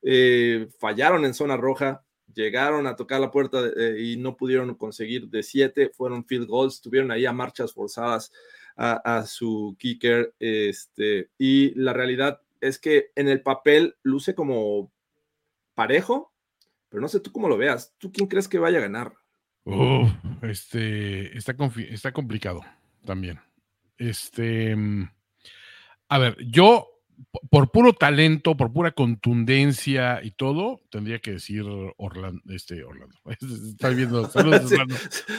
[0.00, 5.28] eh, fallaron en zona roja, llegaron a tocar la puerta eh, y no pudieron conseguir
[5.28, 8.32] de siete, fueron field goals, tuvieron ahí a marchas forzadas
[8.76, 14.90] a, su kicker, este, y la realidad es que en el papel luce como
[15.74, 16.32] parejo,
[16.88, 19.12] pero no sé tú cómo lo veas, ¿tú quién crees que vaya a ganar?
[20.42, 21.54] este, está,
[21.90, 22.62] está complicado
[23.04, 23.38] también.
[23.98, 25.10] Este, mm,
[26.08, 26.88] a ver, yo
[27.50, 31.64] por puro talento, por pura contundencia y todo, tendría que decir
[31.96, 32.42] Orlando.
[32.48, 33.16] Este, Orlando.
[33.40, 34.28] Está viendo.
[34.28, 34.96] Saludos, Orlando.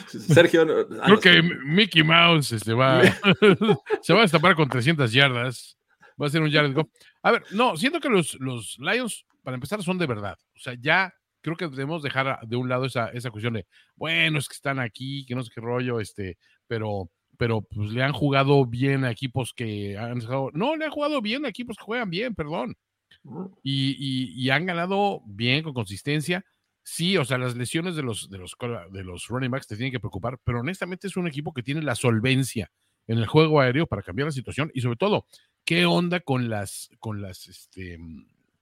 [0.08, 0.88] Sergio.
[0.88, 3.02] Creo que Mickey Mouse este, va,
[4.02, 5.78] se va a destapar con 300 yardas.
[6.22, 6.88] Va a ser un Jared Goff.
[7.24, 10.38] A ver, no, siento que los, los Lions, para empezar, son de verdad.
[10.56, 13.66] O sea, ya creo que debemos dejar de un lado esa, esa cuestión de,
[13.96, 17.10] bueno, es que están aquí, que no sé qué rollo, este, pero
[17.42, 20.20] pero pues le han jugado bien a equipos que han
[20.54, 22.78] no, le han jugado bien a equipos que juegan bien, perdón.
[23.24, 23.46] Mm.
[23.64, 26.46] Y, han ganado bien, con consistencia.
[26.84, 28.56] Sí, o sea, las lesiones de los, de los,
[28.92, 31.82] de los running backs te tienen que preocupar, pero honestamente es un equipo que tiene
[31.82, 32.72] la solvencia
[33.08, 35.26] en el juego aéreo para cambiar la situación y sobre todo,
[35.66, 37.98] ¿qué onda con las, con las, este,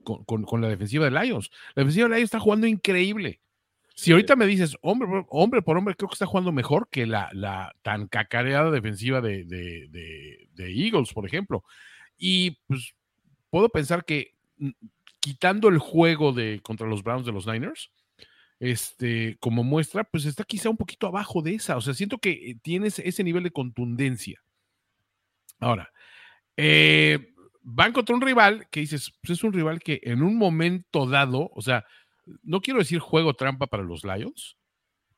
[0.06, 1.52] con, con la defensiva de Lions?
[1.76, 3.42] La defensiva de Lions está jugando increíble.
[4.00, 7.30] Si ahorita me dices, hombre, hombre por hombre, creo que está jugando mejor que la,
[7.34, 11.66] la tan cacareada defensiva de, de, Eagles, por ejemplo.
[12.18, 12.96] Y pues
[13.50, 14.70] puedo pensar que mm,
[15.20, 17.92] quitando el juego de contra los Browns de los Niners,
[18.62, 21.76] este, como muestra, pues está quizá un poquito abajo de esa.
[21.76, 24.42] O sea, siento que eh, tienes ese nivel de contundencia.
[25.60, 25.92] Ahora,
[26.56, 27.34] eh,
[27.64, 31.52] van contra un rival que dices, pues es un rival que en un momento dado,
[31.54, 31.84] o sea,
[32.44, 34.58] no quiero decir juego trampa para los Lions,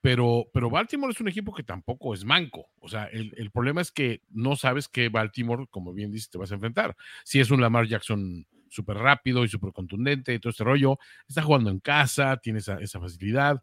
[0.01, 2.69] pero, pero Baltimore es un equipo que tampoco es manco.
[2.79, 6.51] O sea, el, problema es que no sabes qué Baltimore, como bien dices, te vas
[6.51, 6.95] a enfrentar.
[7.23, 10.97] Si es un Lamar Jackson súper rápido y súper contundente y todo este rollo,
[11.27, 13.61] está jugando en casa, tiene esa, facilidad.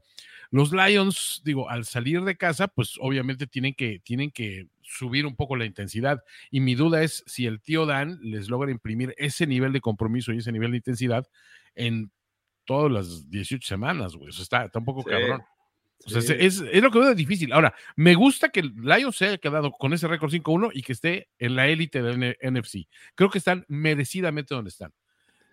[0.51, 5.35] Los Lions, digo, al salir de casa, pues obviamente tienen que, tienen que subir un
[5.35, 6.23] poco la intensidad.
[6.53, 10.33] Y mi duda es si el tío Dan les logra imprimir ese nivel de compromiso
[10.33, 11.27] y ese nivel de intensidad
[11.75, 12.13] en
[12.69, 14.29] todas las 18 semanas, güey.
[14.29, 15.43] O sea, está, está un poco cabrón.
[16.05, 17.51] O sea, es, es, lo que veo difícil.
[17.53, 20.93] Ahora, me gusta que el Lions se haya quedado con ese récord 5-1 y que
[20.93, 22.87] esté en la élite del NFC.
[23.15, 24.93] Creo que están merecidamente donde están.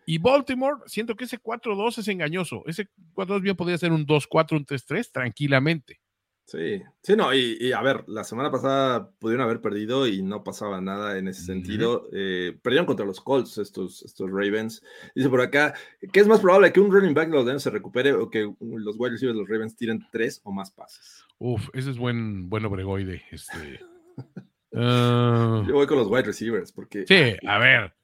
[0.06, 2.64] Y Baltimore, siento que ese 4-2 es engañoso.
[2.68, 6.02] Ese 4-2 bien podría ser un 2-4, un 3-3 tranquilamente.
[6.46, 10.80] Sí, sí, no, y, a ver, la semana pasada pudieron haber perdido y no pasaba
[10.80, 12.08] nada en ese sentido.
[12.14, 14.84] Eh, perdieron contra los Colts estos, estos Ravens.
[15.16, 15.74] Dice por acá,
[16.14, 18.42] ¿qué es más probable que un running back de los Lions se recupere o que
[18.60, 21.26] los wide receivers de los Ravens tiren tres o más pases?
[21.40, 23.24] Uf, ese es buen, buen obregoide.
[23.32, 23.80] Este.
[24.78, 25.64] Ah.
[25.66, 27.06] Yo voy con los wide receivers porque...
[27.08, 27.96] Sí, a ver.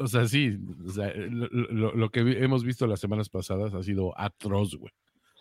[0.00, 4.92] o sea, sí, lo, lo, que hemos visto las semanas pasadas ha sido atroz, güey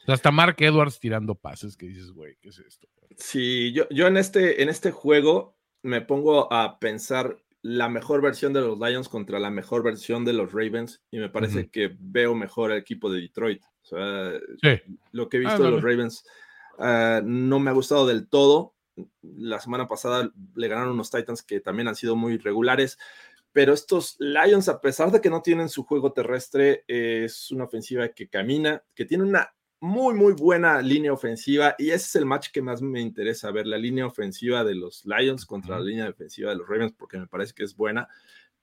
[0.07, 2.87] hasta Mark Edwards tirando pases que dices, güey, ¿qué es esto?
[3.17, 8.53] Sí, yo, yo en, este, en este juego me pongo a pensar la mejor versión
[8.53, 12.33] de los Lions contra la mejor versión de los Ravens y me parece que veo
[12.33, 13.63] mejor el equipo de Detroit.
[13.83, 14.31] O sea,
[15.11, 16.25] lo que he visto ah, de los Ravens
[16.79, 18.73] ah, no me ha gustado del todo.
[19.21, 22.97] La semana pasada le ganaron unos Titans que también han sido muy regulares,
[23.51, 28.09] pero estos Lions, a pesar de que no tienen su juego terrestre, es una ofensiva
[28.09, 32.49] que camina, que tiene una muy, muy buena línea ofensiva y ese es el match
[32.51, 36.51] que más me interesa ver, la línea ofensiva de los Lions contra la línea defensiva
[36.51, 38.07] de los Ravens, porque me parece que es buena,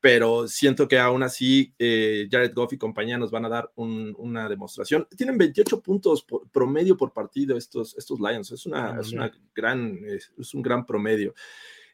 [0.00, 4.48] pero siento que aún así eh, Jared Goff y compañía nos van a dar una
[4.48, 5.08] demostración.
[5.16, 9.98] Tienen 28 puntos promedio por partido estos, estos Lions, es, una, ah, es, una gran,
[10.04, 11.34] es, un gran promedio.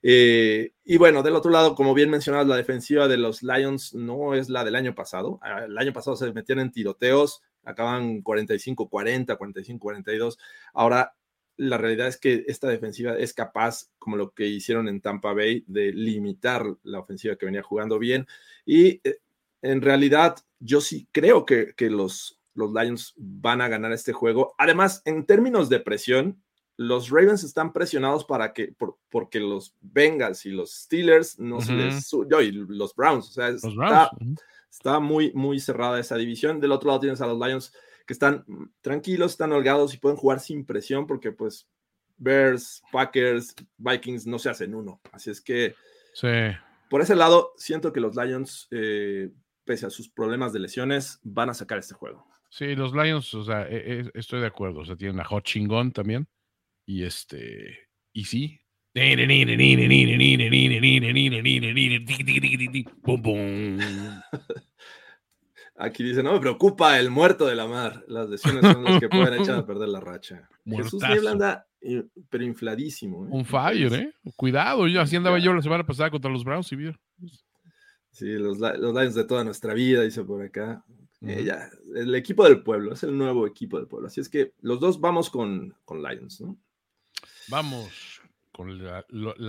[0.02, 4.34] Eh, y bueno, del otro lado, como bien mencionabas, la defensiva de los Lions no
[4.34, 5.40] es la del año pasado.
[5.42, 10.38] Ah, el año pasado se metían en tiroteos, acaban 45-40, 45-42.
[10.72, 11.14] Ahora,
[11.56, 15.64] la realidad es que esta defensiva es capaz, como lo que hicieron en Tampa Bay,
[15.66, 18.26] de limitar la ofensiva que venía jugando bien.
[18.64, 19.18] Y eh,
[19.62, 24.54] en realidad, yo sí creo que, los, los Lions van a ganar este juego.
[24.58, 26.42] Además, en términos de presión,
[26.76, 28.74] los Ravens están presionados para que,
[29.08, 33.48] porque los Bengals y los Steelers no se les, yo, y los Browns, o sea,
[33.48, 34.10] está,
[34.74, 36.58] Está muy, muy cerrada esa división.
[36.58, 37.72] Del otro lado tienes a los Lions
[38.06, 38.44] que están
[38.80, 41.68] tranquilos, están holgados y pueden jugar sin presión porque pues
[42.16, 45.00] Bears, Packers, Vikings no se hacen uno.
[45.12, 45.76] Así es que
[46.12, 46.26] sí.
[46.90, 49.30] por ese lado siento que los Lions, eh,
[49.64, 52.26] pese a sus problemas de lesiones, van a sacar este juego.
[52.50, 54.80] Sí, los Lions, o sea, e, e, estoy de acuerdo.
[54.80, 56.26] O sea, tienen a Hot Chingón también.
[56.84, 57.78] Y este,
[58.12, 58.60] y sí,
[65.76, 68.04] Aquí dice, no me preocupa el muerto de la mar.
[68.06, 70.48] Las lesiones son las que pueden echar a perder la racha.
[70.64, 71.66] Jesús Niebla anda,
[72.30, 73.26] pero infladísimo.
[73.26, 73.30] ¿eh?
[73.32, 74.14] Un fire, ¿eh?
[74.36, 77.00] Cuidado, yo así andaba yo la semana pasada contra los Browns y vieron.
[78.12, 80.84] Sí, los, los Lions de toda nuestra vida, dice por acá.
[81.20, 84.06] el equipo del pueblo, es el nuevo equipo del pueblo.
[84.06, 86.56] Así es que los dos vamos con, con Lions, ¿no?
[87.48, 88.13] Vamos
[88.54, 89.04] con la,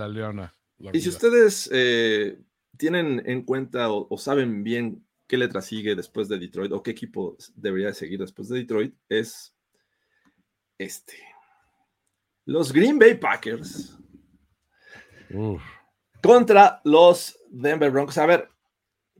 [0.08, 0.54] leona.
[0.92, 2.38] y si ustedes eh,
[2.76, 6.90] tienen en cuenta o, o saben bien qué letra sigue después de Detroit o qué
[6.90, 9.54] equipo debería seguir después de Detroit, es
[10.78, 11.14] este.
[12.44, 13.96] Los Green Bay Packers
[15.30, 15.62] Uf.
[16.22, 18.18] contra los Denver Broncos.
[18.18, 18.48] A ver,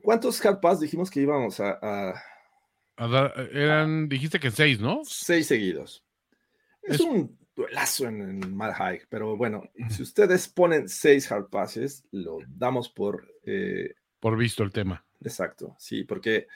[0.03, 2.23] ¿cuántos hard pass dijimos que íbamos a, a
[2.97, 5.01] A dar- eran, dijiste que seis, ¿no?
[5.05, 6.05] seis seguidos?
[6.83, 11.49] Es, Es- un duelazo en, en Mile High, pero bueno, si ustedes ponen seis hard
[11.49, 15.05] passes, lo damos por eh, Por visto el tema.
[15.23, 16.47] Exacto, sí, porque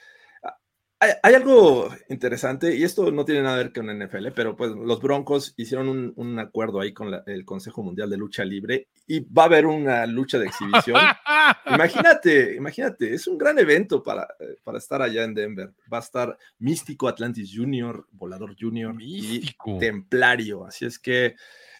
[1.01, 4.71] hay, hay algo interesante, y esto no tiene nada que ver con NFL, pero pues
[4.71, 8.87] los Broncos hicieron un, un acuerdo ahí con la- el Consejo Mundial de Lucha Libre
[9.07, 11.01] y va a haber una lucha de exhibición.
[11.67, 14.27] imagínate, imagínate, es un gran evento para,
[14.63, 15.71] para estar allá en Denver.
[15.91, 19.75] Va a estar Místico Atlantis Junior, Volador Junior Místico.
[19.77, 21.35] y Templario, así es que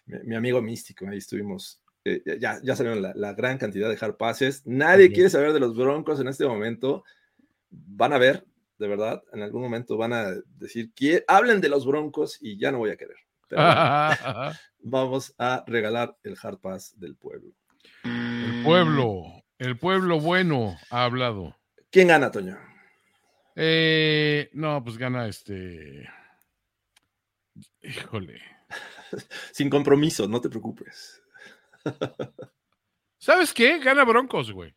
[0.05, 1.79] mi, mi amigo Místico, ahí estuvimos.
[2.03, 4.65] eh, ya, ya salieron la, la gran cantidad de hard passes.
[4.65, 7.03] Nadie quiere saber de los Broncos en este momento.
[7.69, 8.45] Van a ver,
[8.81, 10.25] de verdad, en algún momento van a
[10.57, 13.15] decir, "Quie- hablen de los Broncos y ya no voy a querer.
[13.47, 13.61] Pero
[14.79, 17.53] vamos a regalar el hard pass del pueblo.
[18.03, 19.23] el pueblo,
[19.59, 21.55] el pueblo bueno ha hablado.
[21.91, 22.57] ¿Quién gana, Toño?
[23.55, 26.09] Eh, no, pues gana este.
[27.81, 28.41] Híjole.
[29.51, 31.21] Sin compromiso, no te preocupes.
[33.17, 33.79] ¿Sabes qué?
[33.79, 34.73] Gana Broncos, güey.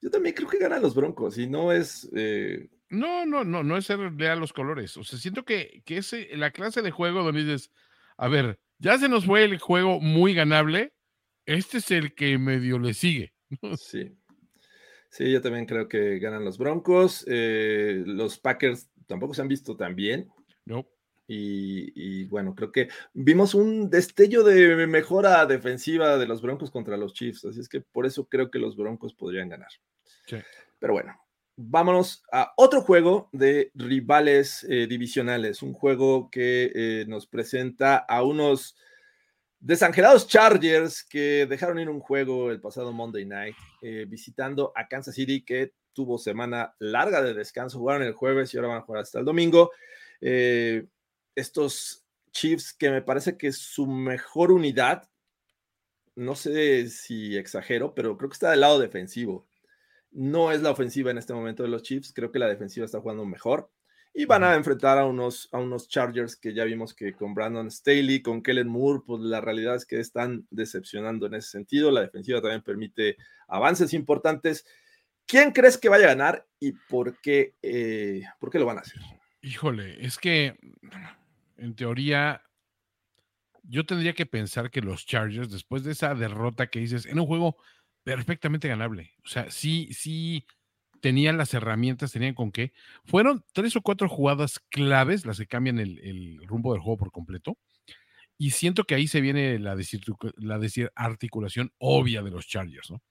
[0.00, 2.10] Yo también creo que ganan los Broncos y no es...
[2.14, 4.96] eh, No, no, no, no es ser leal los colores.
[4.96, 7.70] O sea, siento que, que es la clase de juego donde dices,
[8.16, 10.94] a ver, ya se nos fue el juego muy ganable.
[11.46, 13.32] Este es el que medio le sigue.
[13.78, 14.16] Sí.
[15.10, 17.24] Sí, yo también creo que ganan los Broncos.
[17.28, 20.28] Eh, los Packers tampoco se han visto tan bien.
[20.64, 20.88] No.
[21.28, 26.96] Y, y, bueno, creo que vimos un destello de mejora defensiva de los Broncos contra
[26.96, 27.44] los Chiefs.
[27.44, 29.70] Así es que por eso creo que los Broncos podrían ganar.
[30.26, 30.38] Sí.
[30.80, 31.16] Pero bueno,
[31.56, 35.62] vámonos a otro juego de rivales eh, divisionales.
[35.62, 38.76] Un juego que eh, nos presenta a unos
[39.60, 45.14] desangelados Chargers que dejaron ir un juego el pasado Monday Night eh, visitando a Kansas
[45.14, 47.78] City que tuvo semana larga de descanso.
[47.78, 49.70] Jugaron el jueves y ahora van a jugar hasta el domingo.
[51.36, 55.08] Estos Chiefs que me parece que su mejor unidad,
[56.16, 59.46] no sé si exagero, pero creo que está del lado defensivo.
[60.14, 63.00] No es la ofensiva en este momento de los Chiefs, creo que la defensiva está
[63.00, 63.70] jugando mejor.
[64.16, 67.68] Y van a enfrentar a unos, a unos Chargers que ya vimos que con Brandon
[67.68, 71.90] Staley, con Kellen Moore, pues la realidad es que están decepcionando en ese sentido.
[71.90, 73.16] La defensiva también permite
[73.48, 74.64] avances importantes.
[75.26, 78.82] ¿Quién crees que vaya a ganar y por qué, eh, por qué lo van a
[78.82, 79.00] hacer?
[79.42, 80.56] Híjole, es que
[81.56, 82.40] en teoría
[83.64, 87.26] yo tendría que pensar que los Chargers, después de esa derrota que dices, en un
[87.26, 87.56] juego
[88.04, 90.46] perfectamente ganable, o sea, sí, sí
[91.00, 92.72] tenían las herramientas, tenían con qué.
[93.04, 97.12] Fueron tres o cuatro jugadas claves las que cambian el, el rumbo del juego por
[97.12, 97.58] completo.
[98.38, 99.76] Y siento que ahí se viene la,
[100.36, 100.58] la
[101.78, 103.02] obvia de los Chargers, ¿no?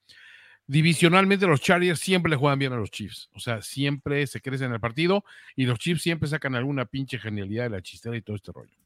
[0.66, 4.68] Divisionalmente los Chargers siempre le juegan bien a los Chiefs, o sea, siempre se crecen
[4.68, 5.22] en el partido
[5.54, 8.83] y los Chiefs siempre sacan alguna pinche genialidad de la chistera y todo este rollo.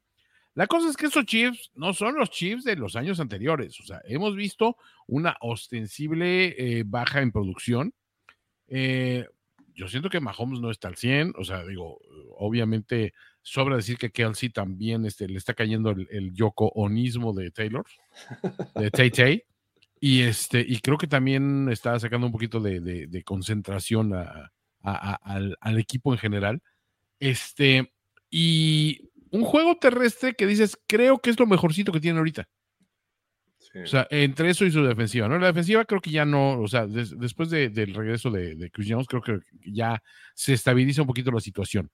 [0.59, 3.85] La cosa es que esos Chiefs no son los Chiefs de los años anteriores, o
[3.85, 7.95] sea, hemos visto una ostensible eh, baja en producción.
[8.67, 9.25] Eh,
[9.77, 12.01] yo siento que Mahomes no está al 100, o sea, digo,
[12.37, 17.53] obviamente sobra decir que Kelsey también este, le está cayendo el, el Yoko Onismo de
[17.53, 17.87] Taylor,
[18.75, 19.43] de Tay Tay.
[20.01, 24.51] Y, este, y creo que también está sacando un poquito de, de- de concentración a-
[24.83, 26.63] a- a- al, al equipo en general.
[27.21, 27.93] Este,
[28.31, 32.49] y un juego terrestre que dices, creo que es lo mejorcito que tiene ahorita.
[33.59, 33.81] Sí.
[33.81, 35.39] O sea, entre eso y su defensiva, ¿no?
[35.39, 38.71] La defensiva creo que ya no, o sea, des- después de- del regreso de, de
[38.71, 40.03] Chris Jones, creo que ya
[40.35, 41.91] se estabiliza un poquito la situación.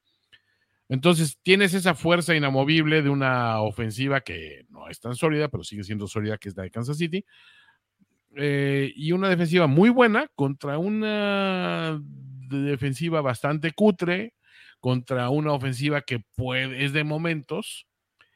[0.89, 5.82] Entonces, tienes esa fuerza inamovible de una ofensiva que no es tan sólida, pero sigue
[5.82, 7.24] siendo sólida, que es la de Kansas City.
[8.37, 12.01] Eh, y una defensiva muy buena contra una
[12.49, 14.35] defensiva bastante cutre,
[14.85, 17.87] contra una ofensiva que puede, es de momentos,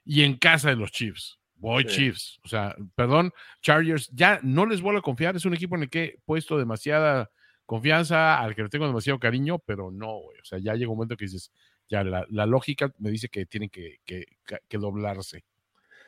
[0.03, 1.39] y en casa de los Chiefs.
[1.57, 1.89] Voy Sí.
[1.91, 2.41] Chiefs.
[2.43, 5.37] O sea, perdón, Chargers, ya no les vuelvo a confiar.
[5.37, 7.31] Es un equipo en el que he puesto demasiada
[7.67, 10.39] confianza, al que le tengo demasiado cariño, pero no, güey.
[10.41, 11.53] O sea, ya llega un momento que dices,
[11.87, 14.25] ya la, la lógica me dice que tienen que, que-
[14.67, 15.45] que doblarse.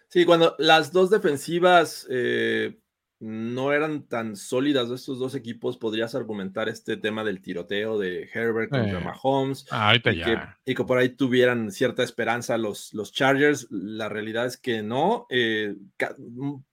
[0.08, 2.78] Sí, cuando las dos defensivas eh,
[3.20, 8.70] no eran tan sólidas estos dos equipos, podrías argumentar este tema del tiroteo de Herbert
[8.70, 9.04] contra Eh.
[9.04, 9.66] Mahomes.
[9.70, 10.56] Ah, y ya.
[10.64, 13.66] que, y que por ahí tuvieran cierta esperanza los, los Chargers.
[13.70, 15.26] La realidad es que no.
[15.28, 15.76] eh,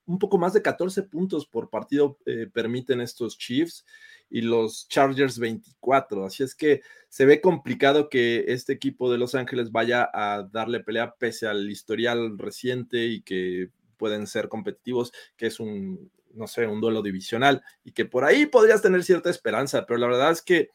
[0.05, 3.85] un poco más de 14 puntos por partido eh, permiten estos Chiefs
[4.29, 6.25] y los Chargers 24.
[6.25, 10.79] Así es que se ve complicado que este equipo de Los Ángeles vaya a darle
[10.79, 16.65] pelea pese al historial reciente y que pueden ser competitivos, que es un, no sé,
[16.67, 20.41] un duelo divisional y que por ahí podrías tener cierta esperanza, pero la verdad es
[20.41, 20.69] que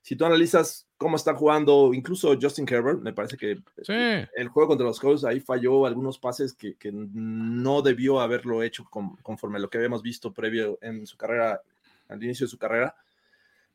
[0.00, 3.92] si tú analizas cómo está jugando, incluso Justin Herbert, me parece que Sí.
[4.34, 8.84] el juego contra los Colts ahí falló algunos pases que, que no debió haberlo hecho
[8.90, 11.60] con- conforme a lo que habíamos visto previo en su carrera,
[12.08, 12.96] al inicio de su carrera.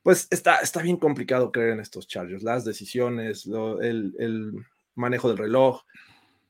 [0.03, 4.51] Pues está, está bien complicado creer en estos Chargers, las decisiones, lo- el, el
[4.95, 5.81] manejo del reloj.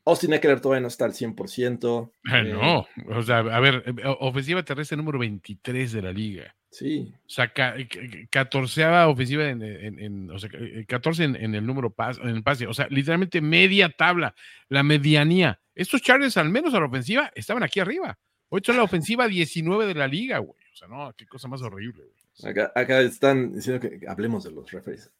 [0.07, 2.11] Austin Eckler todavía no está al 100%.
[2.29, 6.55] Ah, eh, no, o sea, a ver, eh, ofensiva terrestre número 23 de la liga.
[6.69, 7.99] Sí, O sea, ca- ca-
[8.29, 12.29] catorceava ofensiva en, en- en- o sea, eh, 14 en, en el número pas, en
[12.29, 12.67] el pase.
[12.67, 14.35] O sea, literalmente media tabla,
[14.69, 15.59] la medianía.
[15.73, 18.17] Estos Chargers, al menos a la ofensiva, estaban aquí arriba.
[18.49, 20.59] Hoy son la ofensiva 19 de la liga, güey.
[20.71, 22.51] O sea, no, qué cosa más horrible, güey.
[22.51, 25.11] acá, acá están diciendo que hablemos de los referees.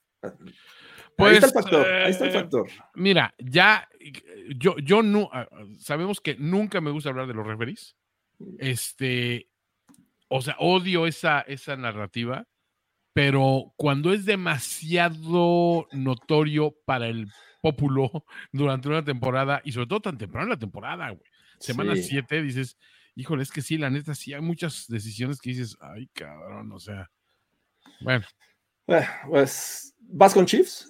[1.18, 2.68] Ahí Pues, está el factor, ahí está el eh, factor.
[2.95, 3.88] Mira, ya,
[4.55, 5.47] yo, yo no, ah,
[5.80, 7.95] sabemos que nunca me gusta hablar de los referees.
[8.59, 9.49] Este,
[10.30, 12.45] o sea, odio esa, esa narrativa,
[13.13, 17.28] pero cuando es demasiado notorio para el
[17.61, 21.24] pópulo durante una temporada, y sobre todo tan temprano en la temporada, güey.
[21.59, 22.03] Semana Sí.
[22.03, 22.78] 7 dices,
[23.15, 26.80] híjole, es que sí, la neta, sí hay muchas decisiones que dices, ay, cabrón, o
[26.80, 27.09] sea.
[28.01, 28.24] Bueno,
[28.88, 30.89] Eh, Pues, ¿vas con Chiefs?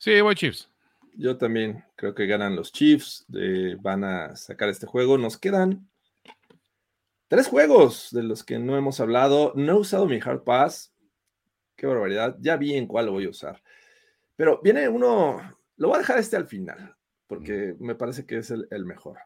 [0.00, 0.68] Sí, voy Chiefs.
[1.14, 5.18] Yo también creo que ganan los Chiefs, eh, van a sacar este juego.
[5.18, 5.88] Nos quedan
[7.28, 9.52] tres juegos de los que no hemos hablado.
[9.54, 10.92] No he usado mi Hard Pass.
[11.76, 12.36] Qué barbaridad.
[12.40, 13.62] Ya vi en cuál lo voy a usar.
[14.36, 15.40] Pero viene uno,
[15.76, 16.96] lo voy a dejar este al final,
[17.26, 19.18] porque me parece que es el, el mejor.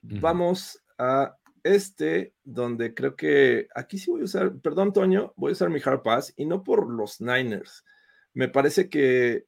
[0.00, 5.52] Vamos a este, donde creo que aquí sí voy a usar, perdón, Toño, voy a
[5.52, 7.84] usar mi Hard Pass y no por los Niners.
[8.32, 9.46] Me parece que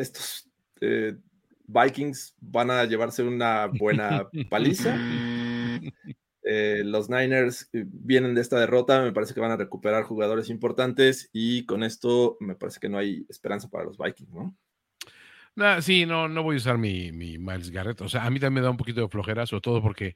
[0.00, 1.16] estos eh,
[1.66, 4.96] Vikings van a llevarse una buena paliza.
[6.42, 10.48] Eh, los Niners eh, vienen de esta derrota, me parece que van a recuperar jugadores
[10.48, 14.56] importantes y con esto me parece que no hay esperanza para los Vikings, ¿no?
[15.54, 18.00] Nah, sí, no, no voy a usar mi, mi Miles Garrett.
[18.00, 20.14] O sea, a mí también me da un poquito de flojera, sobre todo porque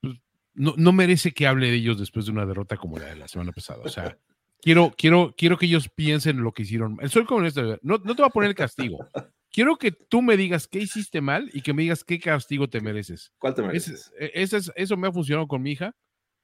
[0.00, 0.20] pues,
[0.52, 3.28] no, no merece que hable de ellos después de una derrota como la de la
[3.28, 3.82] semana pasada.
[3.84, 4.18] O sea,
[4.64, 6.94] quiero, quiero, quiero que ellos piensen en lo que hicieron.
[6.96, 7.10] mal.
[7.10, 9.06] Soy como esto, no, no te voy a poner el castigo.
[9.50, 12.80] Quiero que tú me digas qué hiciste mal y que me digas qué castigo te
[12.80, 13.30] mereces.
[13.38, 14.10] ¿Cuál te mereces?
[14.18, 15.94] es- eso me ha funcionado con mi hija.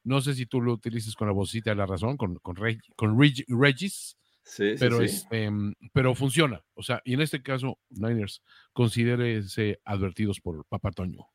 [0.04, 2.80] No sé si tú lo utilices con la vocita de la razón, con, con, Reg-
[2.96, 5.04] con Reg- Regis, Sí, sí, pero, sí.
[5.04, 6.62] este, mm, pero funciona.
[6.74, 8.42] O sea, y en este caso, Niners,
[8.72, 11.26] considérese advertidos por Papá Toño.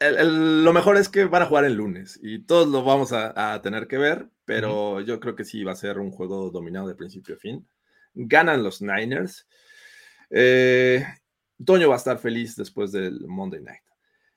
[0.00, 3.12] El- el- lo mejor es que van a jugar el lunes y todos lo vamos
[3.12, 6.50] a, a tener que ver, pero yo creo que sí va a ser un juego
[6.50, 7.66] dominado de principio a fin.
[8.14, 9.46] Ganan los Niners.
[10.30, 11.04] Eh,
[11.64, 13.82] Toño va a estar feliz después del Monday Night.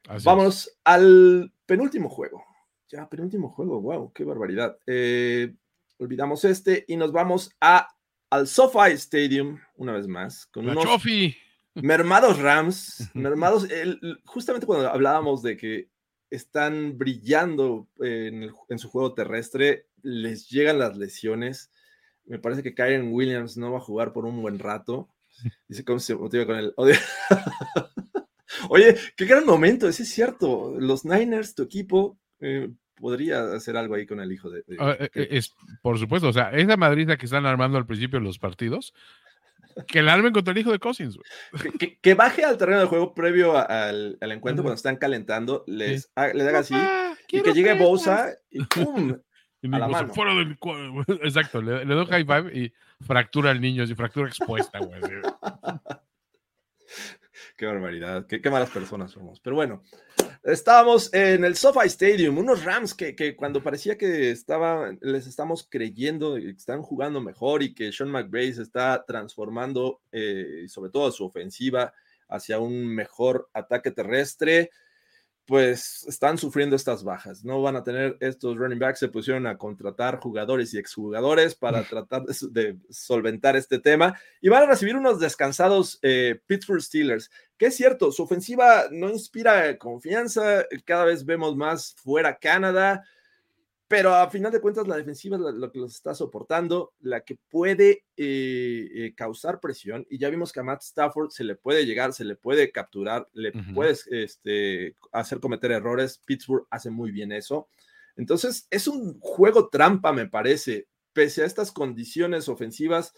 [0.08, 0.24] Así es.
[0.24, 2.44] Vámonos al penúltimo juego.
[2.90, 4.78] Ya, penúltimo juego, wow, qué barbaridad.
[4.86, 5.54] Eh,
[5.98, 7.88] olvidamos este y nos vamos a,
[8.30, 11.36] al SoFi Stadium una vez más, con La unos Chofi.
[11.76, 15.90] Mermados Rams, mermados, el- justamente cuando hablábamos de que
[16.30, 21.72] están brillando eh, en, el- en su juego terrestre, les llegan las lesiones.
[22.26, 25.10] Me parece que Kyren Williams no va a jugar por un buen rato.
[25.68, 26.96] Dice cómo se motiva con el odio.
[28.70, 30.76] Oye, qué gran momento, ese es cierto.
[30.80, 34.64] Los Niners, tu equipo, eh, podría hacer algo ahí con el hijo de.
[34.68, 38.20] de- Ah, eh, es, por supuesto, o sea, esa madriza que están armando al principio
[38.20, 38.94] de los partidos,
[39.88, 41.18] que la armen contra el hijo de Cousins.
[41.18, 41.72] güey.
[41.72, 44.96] que, que- que baje al terreno de juego previo a- al, al encuentro cuando están
[44.98, 46.10] calentando, les, Sí.
[46.34, 46.76] les haga así.
[47.30, 47.74] Y que llegue.
[47.74, 49.18] Bosa y ¡pum!
[49.62, 50.14] Y a la digo, "Se mano".
[50.14, 51.06] fuera del cua-".
[51.24, 52.72] Exacto, le, le doy high five y
[53.04, 55.02] fractura al niño, así fractura expuesta, güey.
[57.58, 59.40] Qué barbaridad, qué, malas personas somos.
[59.40, 59.82] Pero bueno,
[60.44, 65.66] estábamos en el SoFi Stadium, unos Rams que, que cuando parecía que estaba, les estamos
[65.70, 71.10] creyendo, que están jugando mejor y que Sean McVay se está transformando, eh, sobre todo
[71.14, 71.94] su ofensiva,
[72.28, 74.72] hacia un mejor ataque terrestre,
[75.46, 77.46] pues están sufriendo estas bajas.
[77.46, 81.84] No van a tener estos running backs, se pusieron a contratar jugadores y exjugadores para
[81.84, 87.68] tratar de, solventar este tema y van a recibir unos descansados eh, Pittsburgh Steelers, que
[87.68, 93.04] es cierto, su ofensiva no inspira confianza, cada vez vemos más fuera Canadá,
[93.88, 97.38] pero a final de cuentas la defensiva es lo que los está soportando, la que
[97.50, 100.08] puede eh, eh, causar presión.
[100.10, 103.28] Y ya vimos que a Matt Stafford se le puede llegar, se le puede capturar,
[103.34, 106.20] le puedes este, hacer cometer errores.
[106.26, 107.68] Pittsburgh hace muy bien eso.
[108.16, 113.14] Entonces es un juego trampa, me parece, pese a estas condiciones ofensivas.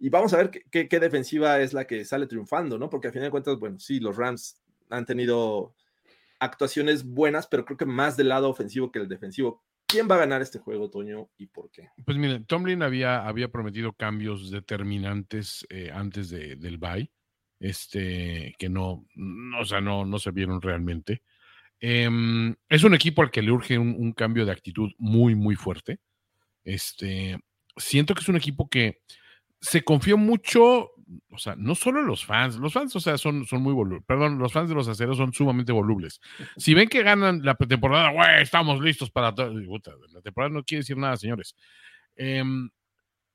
[0.00, 2.90] Y vamos a ver qué, qué defensiva es la que sale triunfando, ¿no?
[2.90, 4.60] Porque a final de cuentas, bueno, sí, los Rams
[4.90, 5.74] han tenido
[6.40, 9.62] actuaciones buenas, pero creo que más del lado ofensivo que el defensivo.
[9.88, 11.88] ¿Quién va a ganar este juego, Toño, y por qué?
[12.04, 17.10] Pues miren, Tomlin había, había prometido cambios determinantes eh, antes de, del bye,
[17.58, 19.06] este, que no,
[19.58, 21.22] o sea, no, no se vieron realmente.
[21.80, 26.00] Em, es un equipo al que le urge un, cambio de actitud muy, muy fuerte.
[26.64, 27.38] Este,
[27.74, 29.00] siento que es un equipo que
[29.58, 30.90] se confió mucho
[31.30, 34.38] o sea, no solo los fans, los fans, o sea, son, son muy volubles, perdón,
[34.38, 36.20] los fans de los aceros son sumamente volubles.
[36.56, 39.52] Si ven que ganan la temporada, güey, estamos listos para todo.
[40.12, 41.56] La temporada no quiere decir nada, señores.
[42.16, 42.68] Em,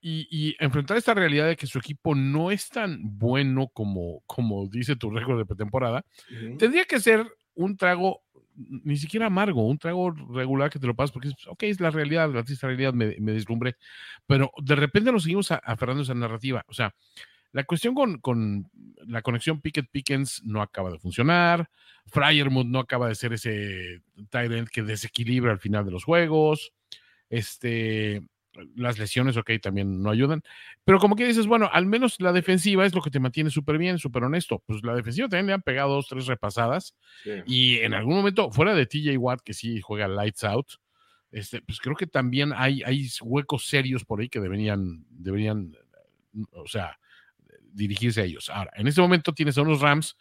[0.01, 4.97] y, enfrentar esta realidad de que su equipo no es tan bueno como, como dice
[4.97, 6.05] tu récord de pretemporada,
[6.57, 8.21] tendría que ser un trago
[8.55, 11.89] ni siquiera amargo, un trago regular que te lo pasas porque es, ok, es la
[11.89, 13.77] realidad, la triste realidad, me, me deslumbré,
[14.27, 16.63] pero de repente nos seguimos aferrando a esa narrativa.
[16.67, 16.93] O sea,
[17.53, 18.69] la cuestión con,
[19.05, 21.69] la conexión Pickett-Pickens no acaba de funcionar.
[22.07, 26.73] Fryermuth no acaba de ser ese tight que desequilibra al final de los juegos.
[27.29, 28.23] Este,
[28.75, 30.41] las lesiones, ok, también no ayudan.
[30.83, 33.77] Pero como que dices, bueno, al menos la defensiva es lo que te mantiene súper
[33.77, 34.63] bien, súper honesto.
[34.65, 36.95] Pues la defensiva también le han pegado dos, tres repasadas.
[37.45, 40.67] Y en algún momento, fuera de TJ Watt, que sí juega lights out,
[41.29, 45.77] este, pues creo que también hay, hay huecos serios por ahí que deberían, deberían,
[46.51, 46.97] o sea,
[47.73, 48.49] dirigirse a ellos.
[48.49, 50.15] Ahora, en este momento tienes a unos Rams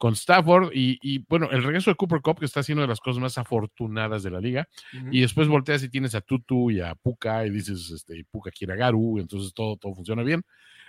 [0.00, 3.20] con Stafford y, bueno, el regreso de Cooper Cup que está siendo de las cosas
[3.20, 4.66] más afortunadas de la liga.
[5.10, 8.72] Y después volteas y tienes a Tutu y a Puka y dices, este, Puka quiere
[8.72, 10.42] a Garu, entonces todo, todo funciona bien.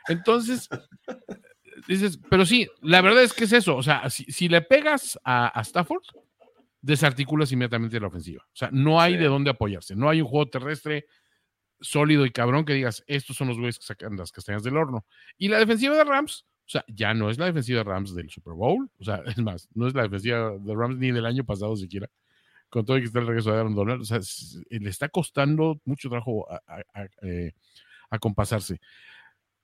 [0.07, 0.69] Entonces,
[1.89, 3.75] dices, pero sí, la verdad es que es eso.
[3.75, 6.03] O sea, si, le pegas a, Stafford,
[6.81, 8.43] desarticulas inmediatamente la ofensiva.
[8.45, 9.93] O sea, no hay de dónde apoyarse.
[9.93, 11.05] No hay un juego terrestre
[11.81, 15.05] sólido y cabrón que digas, estos son los güeyes que sacan las castañas del horno.
[15.37, 18.29] Y la defensiva de Rams, o sea, ya no es la defensiva de Rams del
[18.29, 21.43] Super Bowl, o sea, es más, no es la defensiva de Rams ni del año
[21.43, 22.09] pasado siquiera,
[22.69, 24.19] con todo el que está el regreso de Aaron Donald, o sea,
[24.69, 26.47] le está costando mucho trabajo
[27.23, 27.51] eh,
[28.09, 28.79] a, compasarse.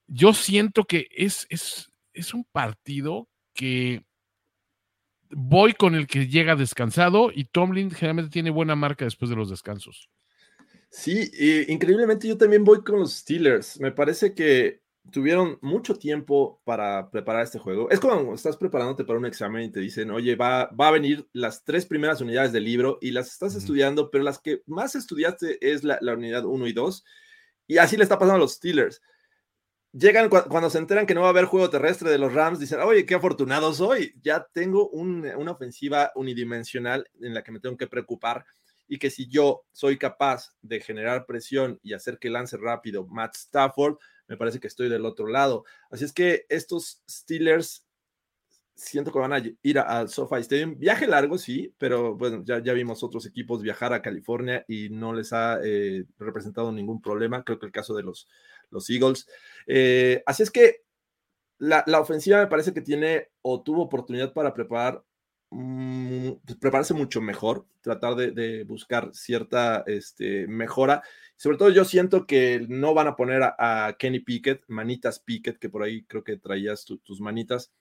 [0.07, 4.03] Yo siento que es, es, es un partido que
[5.29, 9.49] voy con el que llega descansado y Tomlin generalmente tiene buena marca después de los
[9.49, 10.09] descansos.
[10.89, 11.31] Sí,
[11.67, 13.79] increíblemente yo también voy con los Steelers.
[13.79, 14.81] Me parece que
[15.11, 17.89] tuvieron mucho tiempo para preparar este juego.
[17.89, 21.27] Es como estás preparándote para un examen y te dicen, oye, va, va a venir
[21.33, 25.57] las tres primeras unidades del libro y las estás estudiando, pero las que más estudiaste
[25.61, 27.05] es la, unidad 1 y 2.
[27.67, 29.01] Y así le está pasando a los Steelers.
[29.93, 32.79] Llegan cuando se enteran que no va a haber juego terrestre de los Rams, dicen,
[32.81, 37.87] oye, qué afortunado soy, ya tengo una ofensiva unidimensional en la que me tengo que
[37.87, 38.45] preocupar
[38.87, 43.35] y que si yo soy capaz de generar presión y hacer que lance rápido Matt
[43.35, 45.63] Stafford, me parece que estoy del otro lado.
[45.89, 47.85] Así es que estos Steelers
[48.77, 50.77] siento que van a ir al SoFi Stadium.
[50.77, 55.13] Viaje largo, sí, pero bueno, ya, ya vimos otros equipos viajar a California y no
[55.13, 57.43] les ha eh, representado ningún problema.
[57.43, 58.27] Creo que el caso de los,
[58.69, 59.27] los Eagles.
[59.65, 60.83] Eh, así es que
[61.57, 65.03] la, la, ofensiva me parece que tiene o tuvo oportunidad para preparar
[65.49, 71.03] Mm, pues, prepararse mucho mejor, tratar de, buscar cierta este, mejora.
[71.37, 75.69] Sobre todo yo siento que no van a poner a, Kenny Pickett, manitas Pickett, que
[75.69, 77.71] por ahí creo que traías tus manitas.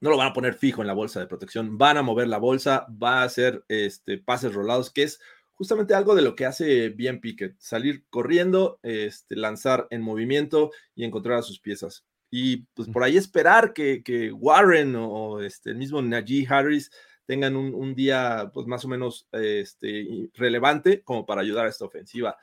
[0.00, 2.38] No lo van a poner fijo en la bolsa de protección, van a mover la
[2.38, 5.20] bolsa, va a hacer este, pases rolados, que es
[5.52, 11.04] justamente algo de lo que hace bien Pickett, salir corriendo, este, lanzar en movimiento y
[11.04, 12.04] encontrar a sus piezas
[12.34, 16.90] y pues por ahí esperar que, Warren o, este, el mismo Najee Harris
[17.26, 22.38] tengan un, día pues más o menos este, relevante como para ayudar a esta ofensiva.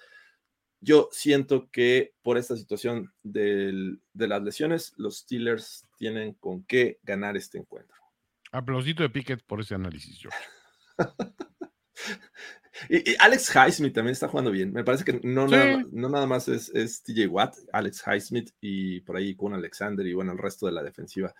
[0.79, 7.35] Yo siento que por esta situación de las lesiones, los Steelers tienen con qué ganar
[7.35, 7.97] este encuentro.
[8.51, 10.37] Aplausito de Pickett por ese análisis, George.
[12.87, 14.71] Y, Alex Highsmith también está jugando bien.
[14.71, 19.01] Me parece que no, nada, no nada más es, es, TJ Watt, Alex Highsmith y
[19.01, 21.33] por ahí con Alexander y bueno, el resto de la defensiva.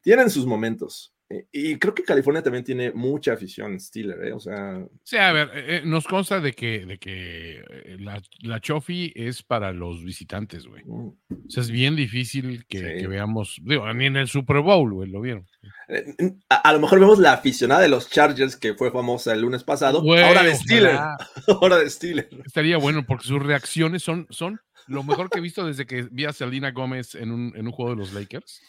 [0.00, 1.12] Tienen sus momentos.
[1.30, 4.32] Eh, y creo que California también tiene mucha afición Steeler, ¿eh?
[4.32, 4.82] O sea.
[5.02, 7.62] Sí, a ver, eh, nos consta de que, de que
[7.98, 10.82] la, la Chofi es para los visitantes, güey.
[10.86, 11.08] Mm.
[11.08, 15.20] O sea, es bien difícil que, veamos, digo, ni en el Super Bowl, güey, lo
[15.20, 15.46] vieron.
[15.88, 16.04] Eh,
[16.48, 19.98] a, lo mejor vemos la aficionada de los Chargers que fue famosa el lunes pasado,
[19.98, 20.98] ahora de Steelers.
[21.60, 22.28] ahora de Steelers.
[22.46, 26.24] Estaría bueno porque sus reacciones son, son lo mejor que he visto desde que vi
[26.24, 28.62] a Selena Gómez en un, en un juego de los Lakers.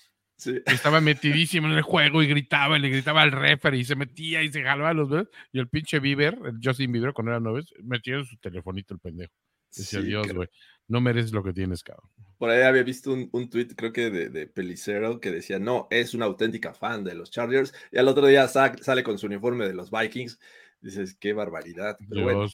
[0.65, 4.43] Estaba metidísimo en el juego y gritaba y le gritaba al referee y se metía
[4.43, 5.29] y se jalaba los dedos.
[5.51, 8.99] Y el pinche Bieber, el Justin Bieber, cuando era nueve, metía en su telefonito el
[8.99, 9.33] pendejo.
[9.75, 10.49] Decía, Dios, güey,
[10.87, 12.09] no mereces lo que tienes, cabrón.
[12.37, 15.87] Por ahí había visto un, un tweet, creo que de, de, Pelicero, que decía, no,
[15.91, 17.73] es una auténtica fan de los Chargers.
[17.91, 20.39] Y al otro día sale con su uniforme de los Vikings.
[20.81, 21.97] Dices, qué barbaridad.
[22.09, 22.47] Pero bueno,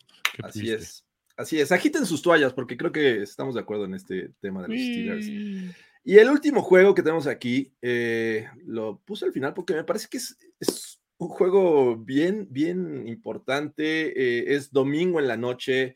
[0.44, 1.06] así es.
[1.38, 1.72] Así es.
[1.72, 5.76] Agiten sus toallas, porque creo que estamos de acuerdo en este tema de los Steelers.
[6.08, 10.08] Y el último juego que tenemos aquí, eh, lo puse al final porque me parece
[10.08, 14.10] que es, un juego bien, bien importante.
[14.10, 15.96] Eh, es domingo en la noche.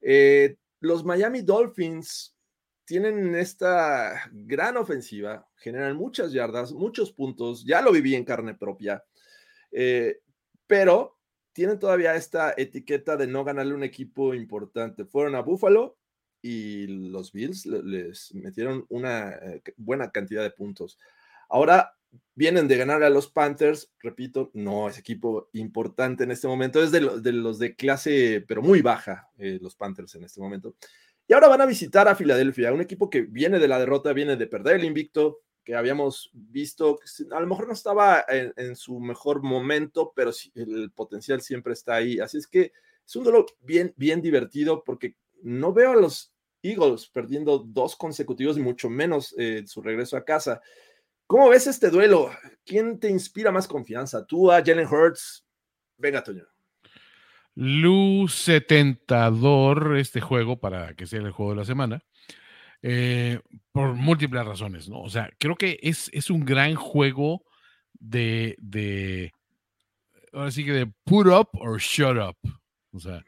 [0.00, 2.36] Eh, los Miami Dolphins
[2.84, 7.64] tienen esta gran ofensiva, generan muchas yardas, muchos puntos.
[7.64, 9.04] Ya lo viví en carne propia.
[10.66, 11.16] pero
[11.52, 15.04] tienen todavía esta etiqueta de no ganarle un equipo importante.
[15.04, 15.96] Fueron a Buffalo
[16.46, 20.98] y los Bills les metieron una eh, buena cantidad de puntos.
[21.48, 21.96] Ahora
[22.34, 26.90] vienen de ganar a los Panthers, repito, no es equipo importante en este momento, es
[26.90, 30.76] de, los de clase, pero muy baja, eh, los Panthers en este momento.
[31.26, 34.36] Y ahora van a visitar a Filadelfia, un equipo que viene de la derrota, viene
[34.36, 39.42] de perder el invicto, que habíamos visto, a lo mejor no estaba en, su mejor
[39.42, 42.20] momento, pero el potencial siempre está ahí.
[42.20, 42.72] Así es que
[43.06, 46.33] es un duelo bien, bien divertido porque no veo a los
[46.64, 50.60] Eagles perdiendo dos consecutivos y mucho menos eh, su regreso a casa.
[51.26, 52.30] ¿Cómo ves este duelo?
[52.64, 54.26] ¿Quién te inspira más confianza?
[54.26, 55.44] ¿Tú a Jalen Hurts?
[55.96, 56.44] Venga, Toño.
[57.54, 62.02] Luz setentador este juego para que sea el juego de la semana.
[62.82, 63.40] Eh,
[63.72, 65.00] por múltiples razones, ¿no?
[65.00, 67.44] O sea, creo que es, es un gran juego
[67.94, 69.32] de, de,
[70.32, 72.36] ahora sí que de put up or shut up.
[72.92, 73.24] O sea,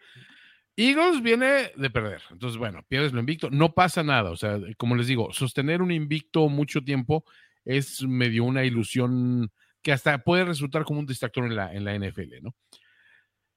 [0.77, 2.23] Eagles viene de perder.
[2.31, 3.51] Entonces, bueno, pierdes lo invicto.
[3.51, 4.31] No pasa nada.
[4.31, 7.25] O sea, como les digo, sostener un invicto mucho tiempo
[7.65, 9.51] es medio una ilusión
[9.83, 12.55] que hasta puede resultar como un distractor en la, en la NFL, ¿no?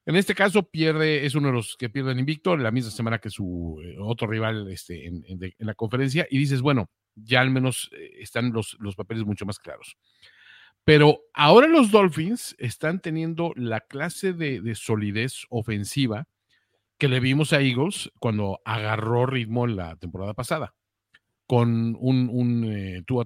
[0.06, 3.20] En este caso, pierde, es uno de los que pierde el invicto la misma semana
[3.20, 5.24] que su eh, otro rival este, en,
[5.60, 6.26] la conferencia.
[6.32, 9.98] Y dices, bueno, ya al menos eh, están los, los papeles mucho más claros.
[10.84, 16.28] Pero ahora los Dolphins están teniendo la clase de solidez ofensiva
[17.00, 20.76] que le vimos a Eagles cuando agarró ritmo la temporada pasada,
[21.48, 23.26] con un, un eh, Tua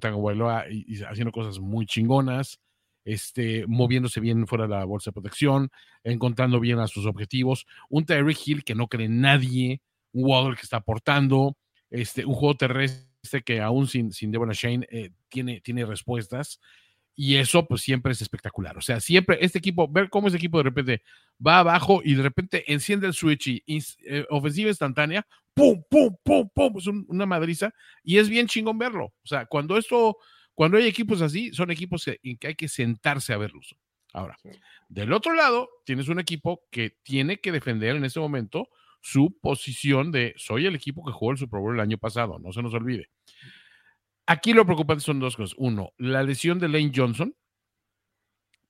[0.70, 2.60] y, haciendo cosas muy chingonas,
[3.04, 5.72] este, moviéndose bien fuera de la bolsa de protección,
[6.04, 9.82] encontrando bien a sus objetivos, un Tyreek Hill que no cree nadie,
[10.14, 11.58] un Waddle que está aportando,
[11.90, 16.60] este, un juego terrestre que aún sin, sin Devon Shane eh, tiene, tiene respuestas.
[17.16, 18.78] Y eso pues siempre es espectacular.
[18.78, 21.04] O sea, siempre este equipo, ver cómo ese equipo de repente
[21.46, 23.64] va abajo y de repente enciende el switch y
[24.06, 29.06] eh, ofensiva instantánea, pum, pum, pum, pum, es una madriza y es bien chingón verlo.
[29.06, 30.18] O sea, cuando esto,
[30.56, 33.76] cuando hay equipos así, son equipos en que hay que sentarse a verlos.
[34.14, 34.38] Ahora,
[34.90, 38.70] del otro lado, tienes un equipo que tiene que defender en este momento
[39.02, 42.54] su posición de soy el equipo que jugó el Super Bowl el año pasado, no
[42.54, 43.10] se nos olvide.
[44.26, 45.56] Aquí lo preocupante son dos cosas.
[45.58, 47.36] Uno, la lesión de Lane Johnson,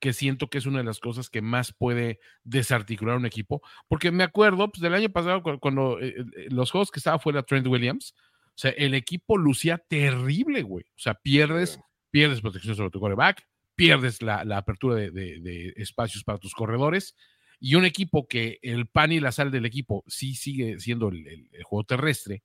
[0.00, 4.10] que siento que es una de las cosas que más puede desarticular un equipo, porque
[4.10, 7.66] me acuerdo pues, del año pasado cuando, eh, eh, los juegos que estaba fuera Trent
[7.66, 8.14] Williams,
[8.48, 10.84] o sea, el equipo lucía terrible, güey.
[10.84, 11.80] O sea, pierdes,
[12.10, 17.16] pierdes protección sobre tu quarterback, pierdes la, apertura de, espacios para tus corredores,
[17.58, 21.48] y un equipo que el pan y la sal del equipo sí sigue siendo el
[21.64, 22.42] juego terrestre,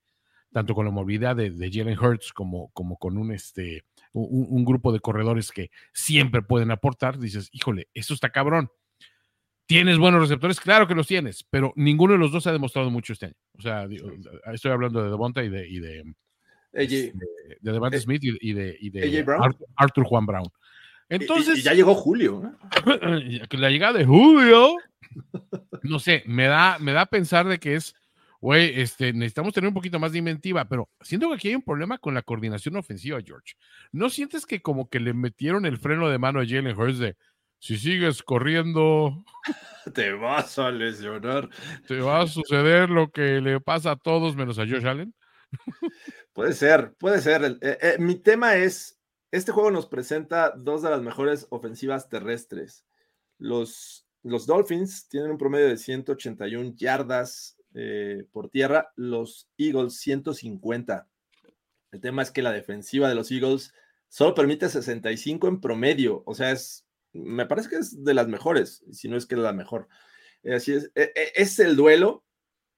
[0.52, 4.92] tanto con la movilidad de, de Jalen Hurts como, como con un, este, un, grupo
[4.92, 8.70] de corredores que siempre pueden aportar, dices, híjole, esto está cabrón.
[9.66, 10.58] ¿Tienes buenos receptores?
[10.58, 13.36] Claro que los tienes, pero ninguno de los dos ha demostrado mucho este año.
[13.56, 13.86] O sea,
[14.52, 16.04] estoy hablando de Devonta y de, y de,
[16.72, 19.24] este, de, Devonta eh, Smith y de, y de
[19.76, 20.48] Arthur, Juan Brown.
[21.08, 22.56] Entonces, ya llegó Julio.
[23.52, 24.74] La llegada de Julio,
[25.82, 27.94] no sé, me da, me da a pensar de que es
[28.40, 31.62] güey, este, necesitamos tener un poquito más de inventiva, pero siento que aquí hay un
[31.62, 33.54] problema con la coordinación ofensiva, George.
[33.92, 37.16] ¿No sientes que como que le metieron el freno de mano a Jalen Hurts de
[37.58, 39.22] si sigues corriendo,
[39.94, 41.50] te vas a lesionar?
[41.86, 45.14] Te va a suceder lo que le pasa a todos menos a Josh Allen.
[46.32, 47.58] puede ser, puede ser.
[47.60, 48.98] Eh, eh, mi tema es,
[49.30, 52.86] este juego nos presenta dos de las mejores ofensivas terrestres.
[53.36, 61.08] Los, los Dolphins tienen un promedio de 181 yardas eh, por tierra, los Eagles 150.
[61.92, 63.72] El tema es que la defensiva de los Eagles
[64.08, 66.22] solo permite 65 en promedio.
[66.26, 69.40] O sea, es, me parece que es de las mejores, si no es que es
[69.40, 69.88] la mejor.
[70.44, 72.24] Así es, e, e, es el duelo.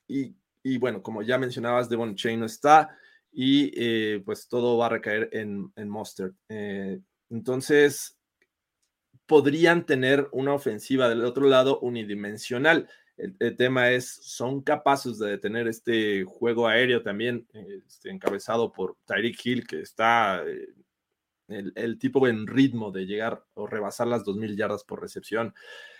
[0.09, 2.97] Y, y bueno, como ya mencionabas, Devon Chain no está
[3.32, 6.32] y eh, pues todo va a recaer en, en Mustard.
[6.49, 8.18] Eh, entonces,
[9.26, 12.88] podrían tener una ofensiva del otro lado unidimensional.
[13.16, 17.46] El, tema es, son capaces de detener este juego aéreo también,
[17.86, 20.68] este, encabezado por Tyreek Hill, que está eh,
[21.76, 25.54] el, tipo en ritmo de llegar o rebasar las 2.000 yardas por recepción.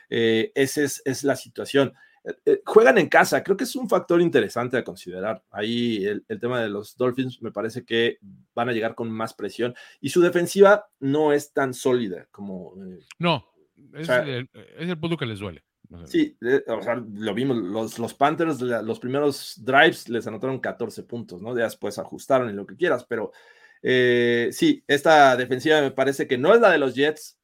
[0.09, 1.93] esa es, es la situación.
[2.25, 5.43] Eh, eh, juegan en casa, creo que es un factor interesante a considerar.
[5.51, 8.19] Ahí el, tema de los Dolphins me parece que
[8.55, 12.75] van a llegar con más presión y su defensiva no es tan sólida como...
[12.85, 13.45] Eh, no,
[13.95, 15.65] es, el, punto que les duele.
[16.07, 16.37] Sí,
[16.67, 21.57] o sea, lo vimos, los, los Panthers, los primeros drives les anotaron 14 puntos, ¿no?
[21.57, 23.33] Ya después ajustaron y lo que quieras, pero
[23.83, 27.39] sí, esta defensiva me parece que no es la de los Jets,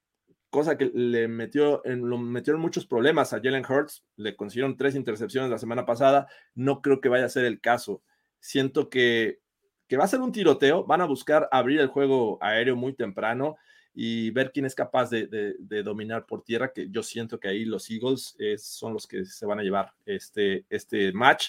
[0.51, 5.51] cosa que le metió en, metieron muchos problemas a Jalen Hurts, le consiguieron tres intercepciones
[5.51, 8.03] la semana pasada, no creo que vaya a ser el caso.
[8.41, 9.41] Siento que,
[9.87, 13.57] que va a ser un tiroteo, van a buscar abrir el juego aéreo muy temprano
[13.95, 17.91] y ver quién es capaz de, dominar por tierra, que yo siento que ahí los
[17.91, 21.49] Eagles son los que se van a llevar este, este match.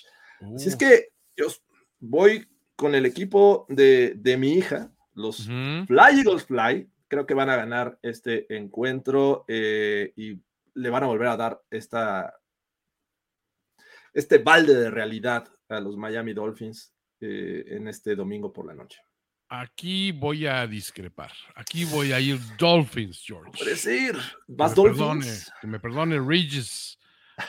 [0.55, 1.47] Así es que yo
[1.99, 7.57] voy con el equipo de, mi hija, los Fly Eagles Fly, creo que van a
[7.57, 10.41] ganar este encuentro eh, y
[10.75, 12.39] le van a volver a dar esta,
[14.13, 19.01] este balde de realidad a los Miami Dolphins eh, en este domingo por la noche.
[19.49, 21.31] Aquí voy a discrepar.
[21.55, 23.51] Aquí voy a ir Dolphins, George.
[23.57, 24.15] Puedes ir.
[24.47, 25.51] Vas Dolphins.
[25.59, 26.99] que me perdone Regis.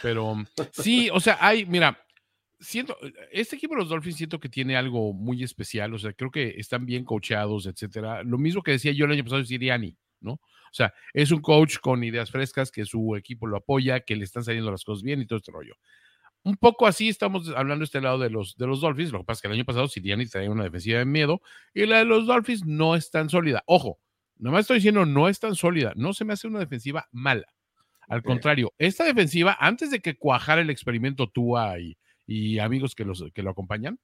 [0.02, 0.36] Pero
[0.72, 2.02] sí, o sea, hay, mira,
[2.58, 2.96] siento,
[3.30, 6.54] este equipo de los Dolphins siento que tiene algo muy especial, o sea, creo que
[6.56, 8.22] están bien coachados, etcétera.
[8.22, 10.32] Lo mismo que decía yo el año pasado de Siriani, ¿no?
[10.32, 14.24] O sea, es un coach con ideas frescas, que su equipo lo apoya, que le
[14.24, 15.74] están saliendo las cosas bien y todo este rollo.
[16.42, 19.12] Un poco así estamos hablando este lado de los, de los Dolphins.
[19.12, 21.42] Lo que pasa es que el año pasado Siriani traía una defensiva de miedo
[21.74, 23.62] y la de los Dolphins no es tan sólida.
[23.66, 23.98] Ojo,
[24.38, 25.92] nomás estoy diciendo no es tan sólida.
[25.96, 27.46] No se me hace una defensiva mala.
[28.08, 33.04] Al contrario, esta defensiva, antes de que cuajara el experimento Tua y, y amigos que,
[33.04, 34.00] los, que lo acompañan,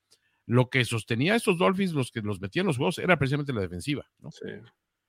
[0.47, 3.63] lo que sostenía a estos Dolphins, los que los metían los juegos, era precisamente la
[3.63, 4.09] defensiva.
[4.21, 4.31] ¿no?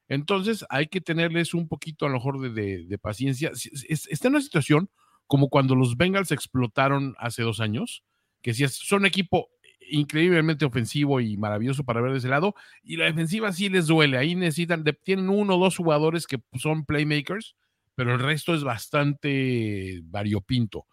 [0.07, 3.51] Entonces hay que tenerles un poquito a lo mejor de, de, paciencia.
[3.88, 4.89] Está en una situación
[5.28, 8.03] como cuando los Bengals explotaron hace dos años,
[8.41, 9.49] que si son un equipo
[9.89, 14.17] increíblemente ofensivo y maravilloso para ver de ese lado, y la defensiva sí les duele.
[14.17, 17.55] Ahí necesitan, tienen uno o dos jugadores que son playmakers,
[17.95, 20.86] pero el resto es bastante variopinto.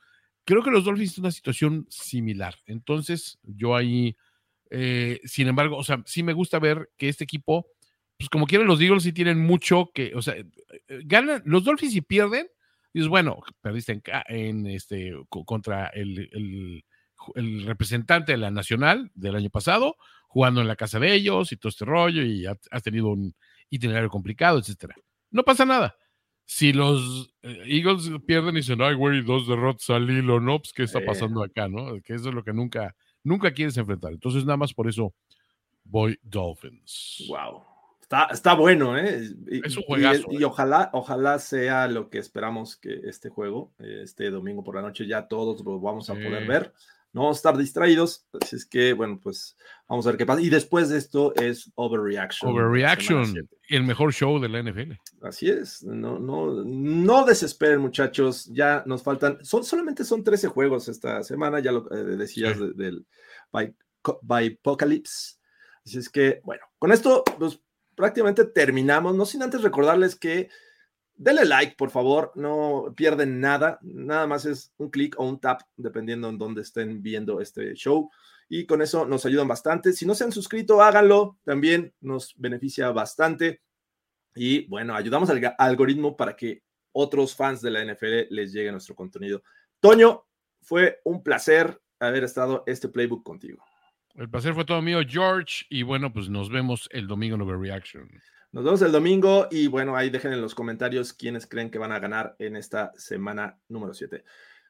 [0.45, 2.55] Creo que los Dolphins tienen una situación similar.
[2.67, 4.17] Entonces, yo ahí,
[4.71, 7.67] eh, sin embargo, o sea, sí me gusta ver que este equipo,
[8.19, 10.47] pues como quieren los Eagles, sí tienen mucho que, o sea, eh,
[11.05, 12.47] ganan, los Dolphins y pierden,
[12.95, 19.97] dices, bueno, perdiste en, este, contra el, el, representante de la Nacional del año pasado,
[20.29, 23.35] jugando en la casa de ellos y todo este rollo, y has tenido un
[23.71, 24.95] itinerario complicado, etcétera.
[25.31, 25.97] No pasa nada
[26.47, 30.59] si los eh, Eagles pierden y dicen, ay, güey, dos derrotas al hilo, ¿no?
[30.59, 32.01] Pues, ¿qué está pasando acá, no?
[32.03, 34.13] Que eso es lo que nunca, nunca quieres enfrentar.
[34.13, 35.15] Entonces, nada más por eso
[35.85, 37.25] voy Dolphins.
[37.29, 37.74] Wow.
[38.23, 39.31] Está, está bueno, ¿eh?
[39.65, 40.27] es un juegazo.
[40.31, 40.45] Y, ¿eh?
[40.45, 45.27] ojalá, ojalá sea lo que esperamos que este juego, este domingo por la noche, ya
[45.27, 46.73] todos lo vamos a poder ver
[47.15, 48.27] no vamos a estar distraídos.
[48.43, 49.57] Así es que, bueno, pues
[49.89, 50.43] vamos a ver qué pasa.
[50.43, 52.51] Y después de esto es Overreaction.
[52.51, 54.93] Overreaction, el mejor show de la NFL.
[55.23, 55.85] Así es.
[55.85, 58.47] No, no, no desesperen, muchachos.
[58.53, 63.07] Ya nos faltan, son, solamente son 13 juegos esta semana, ya lo eh, decías del
[63.53, 65.37] by, Apocalypse.
[65.87, 67.61] Así es que, bueno, con esto, pues
[67.95, 69.15] prácticamente terminamos.
[69.15, 70.49] No sin antes recordarles que
[71.17, 75.61] Denle like, por favor, no pierden nada, nada más es un clic o un tap,
[75.77, 78.11] dependiendo en dónde estén viendo este show.
[78.49, 79.93] Y con eso nos ayudan bastante.
[79.93, 83.63] Si no se han suscrito, háganlo, también nos beneficia bastante.
[84.35, 88.97] Y bueno, ayudamos al algoritmo para que otros fans de la NFL les llegue nuestro
[88.97, 89.43] contenido.
[89.79, 90.27] Toño,
[90.63, 93.65] fue un placer haber estado este playbook contigo.
[94.17, 95.65] El placer fue todo mío, George.
[95.69, 98.09] Y bueno, pues nos vemos el domingo en Overreaction.
[98.53, 101.91] Nos vemos el domingo y bueno, ahí dejen en los comentarios quiénes creen que van
[101.91, 104.25] a ganar en esta semana número 7.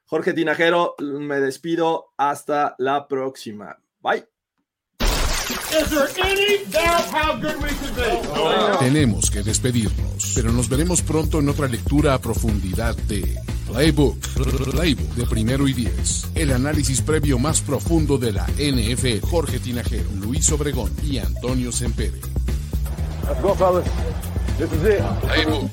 [0.05, 2.13] Jorge Tinajero, me despido.
[2.17, 3.77] Hasta la próxima.
[3.99, 4.25] Bye.
[8.79, 13.35] Tenemos que despedirnos, pero nos veremos pronto en otra lectura a profundidad de
[13.67, 14.17] Playbook,
[14.71, 16.27] Playbook de primero y diez.
[16.35, 19.25] El análisis previo más profundo de la NFL.
[19.27, 22.19] Jorge Tinajero, Luis Obregón y Antonio Sempere.
[23.27, 23.85] Let's go, fellas.
[24.57, 25.01] This is it.
[25.21, 25.71] Playbook.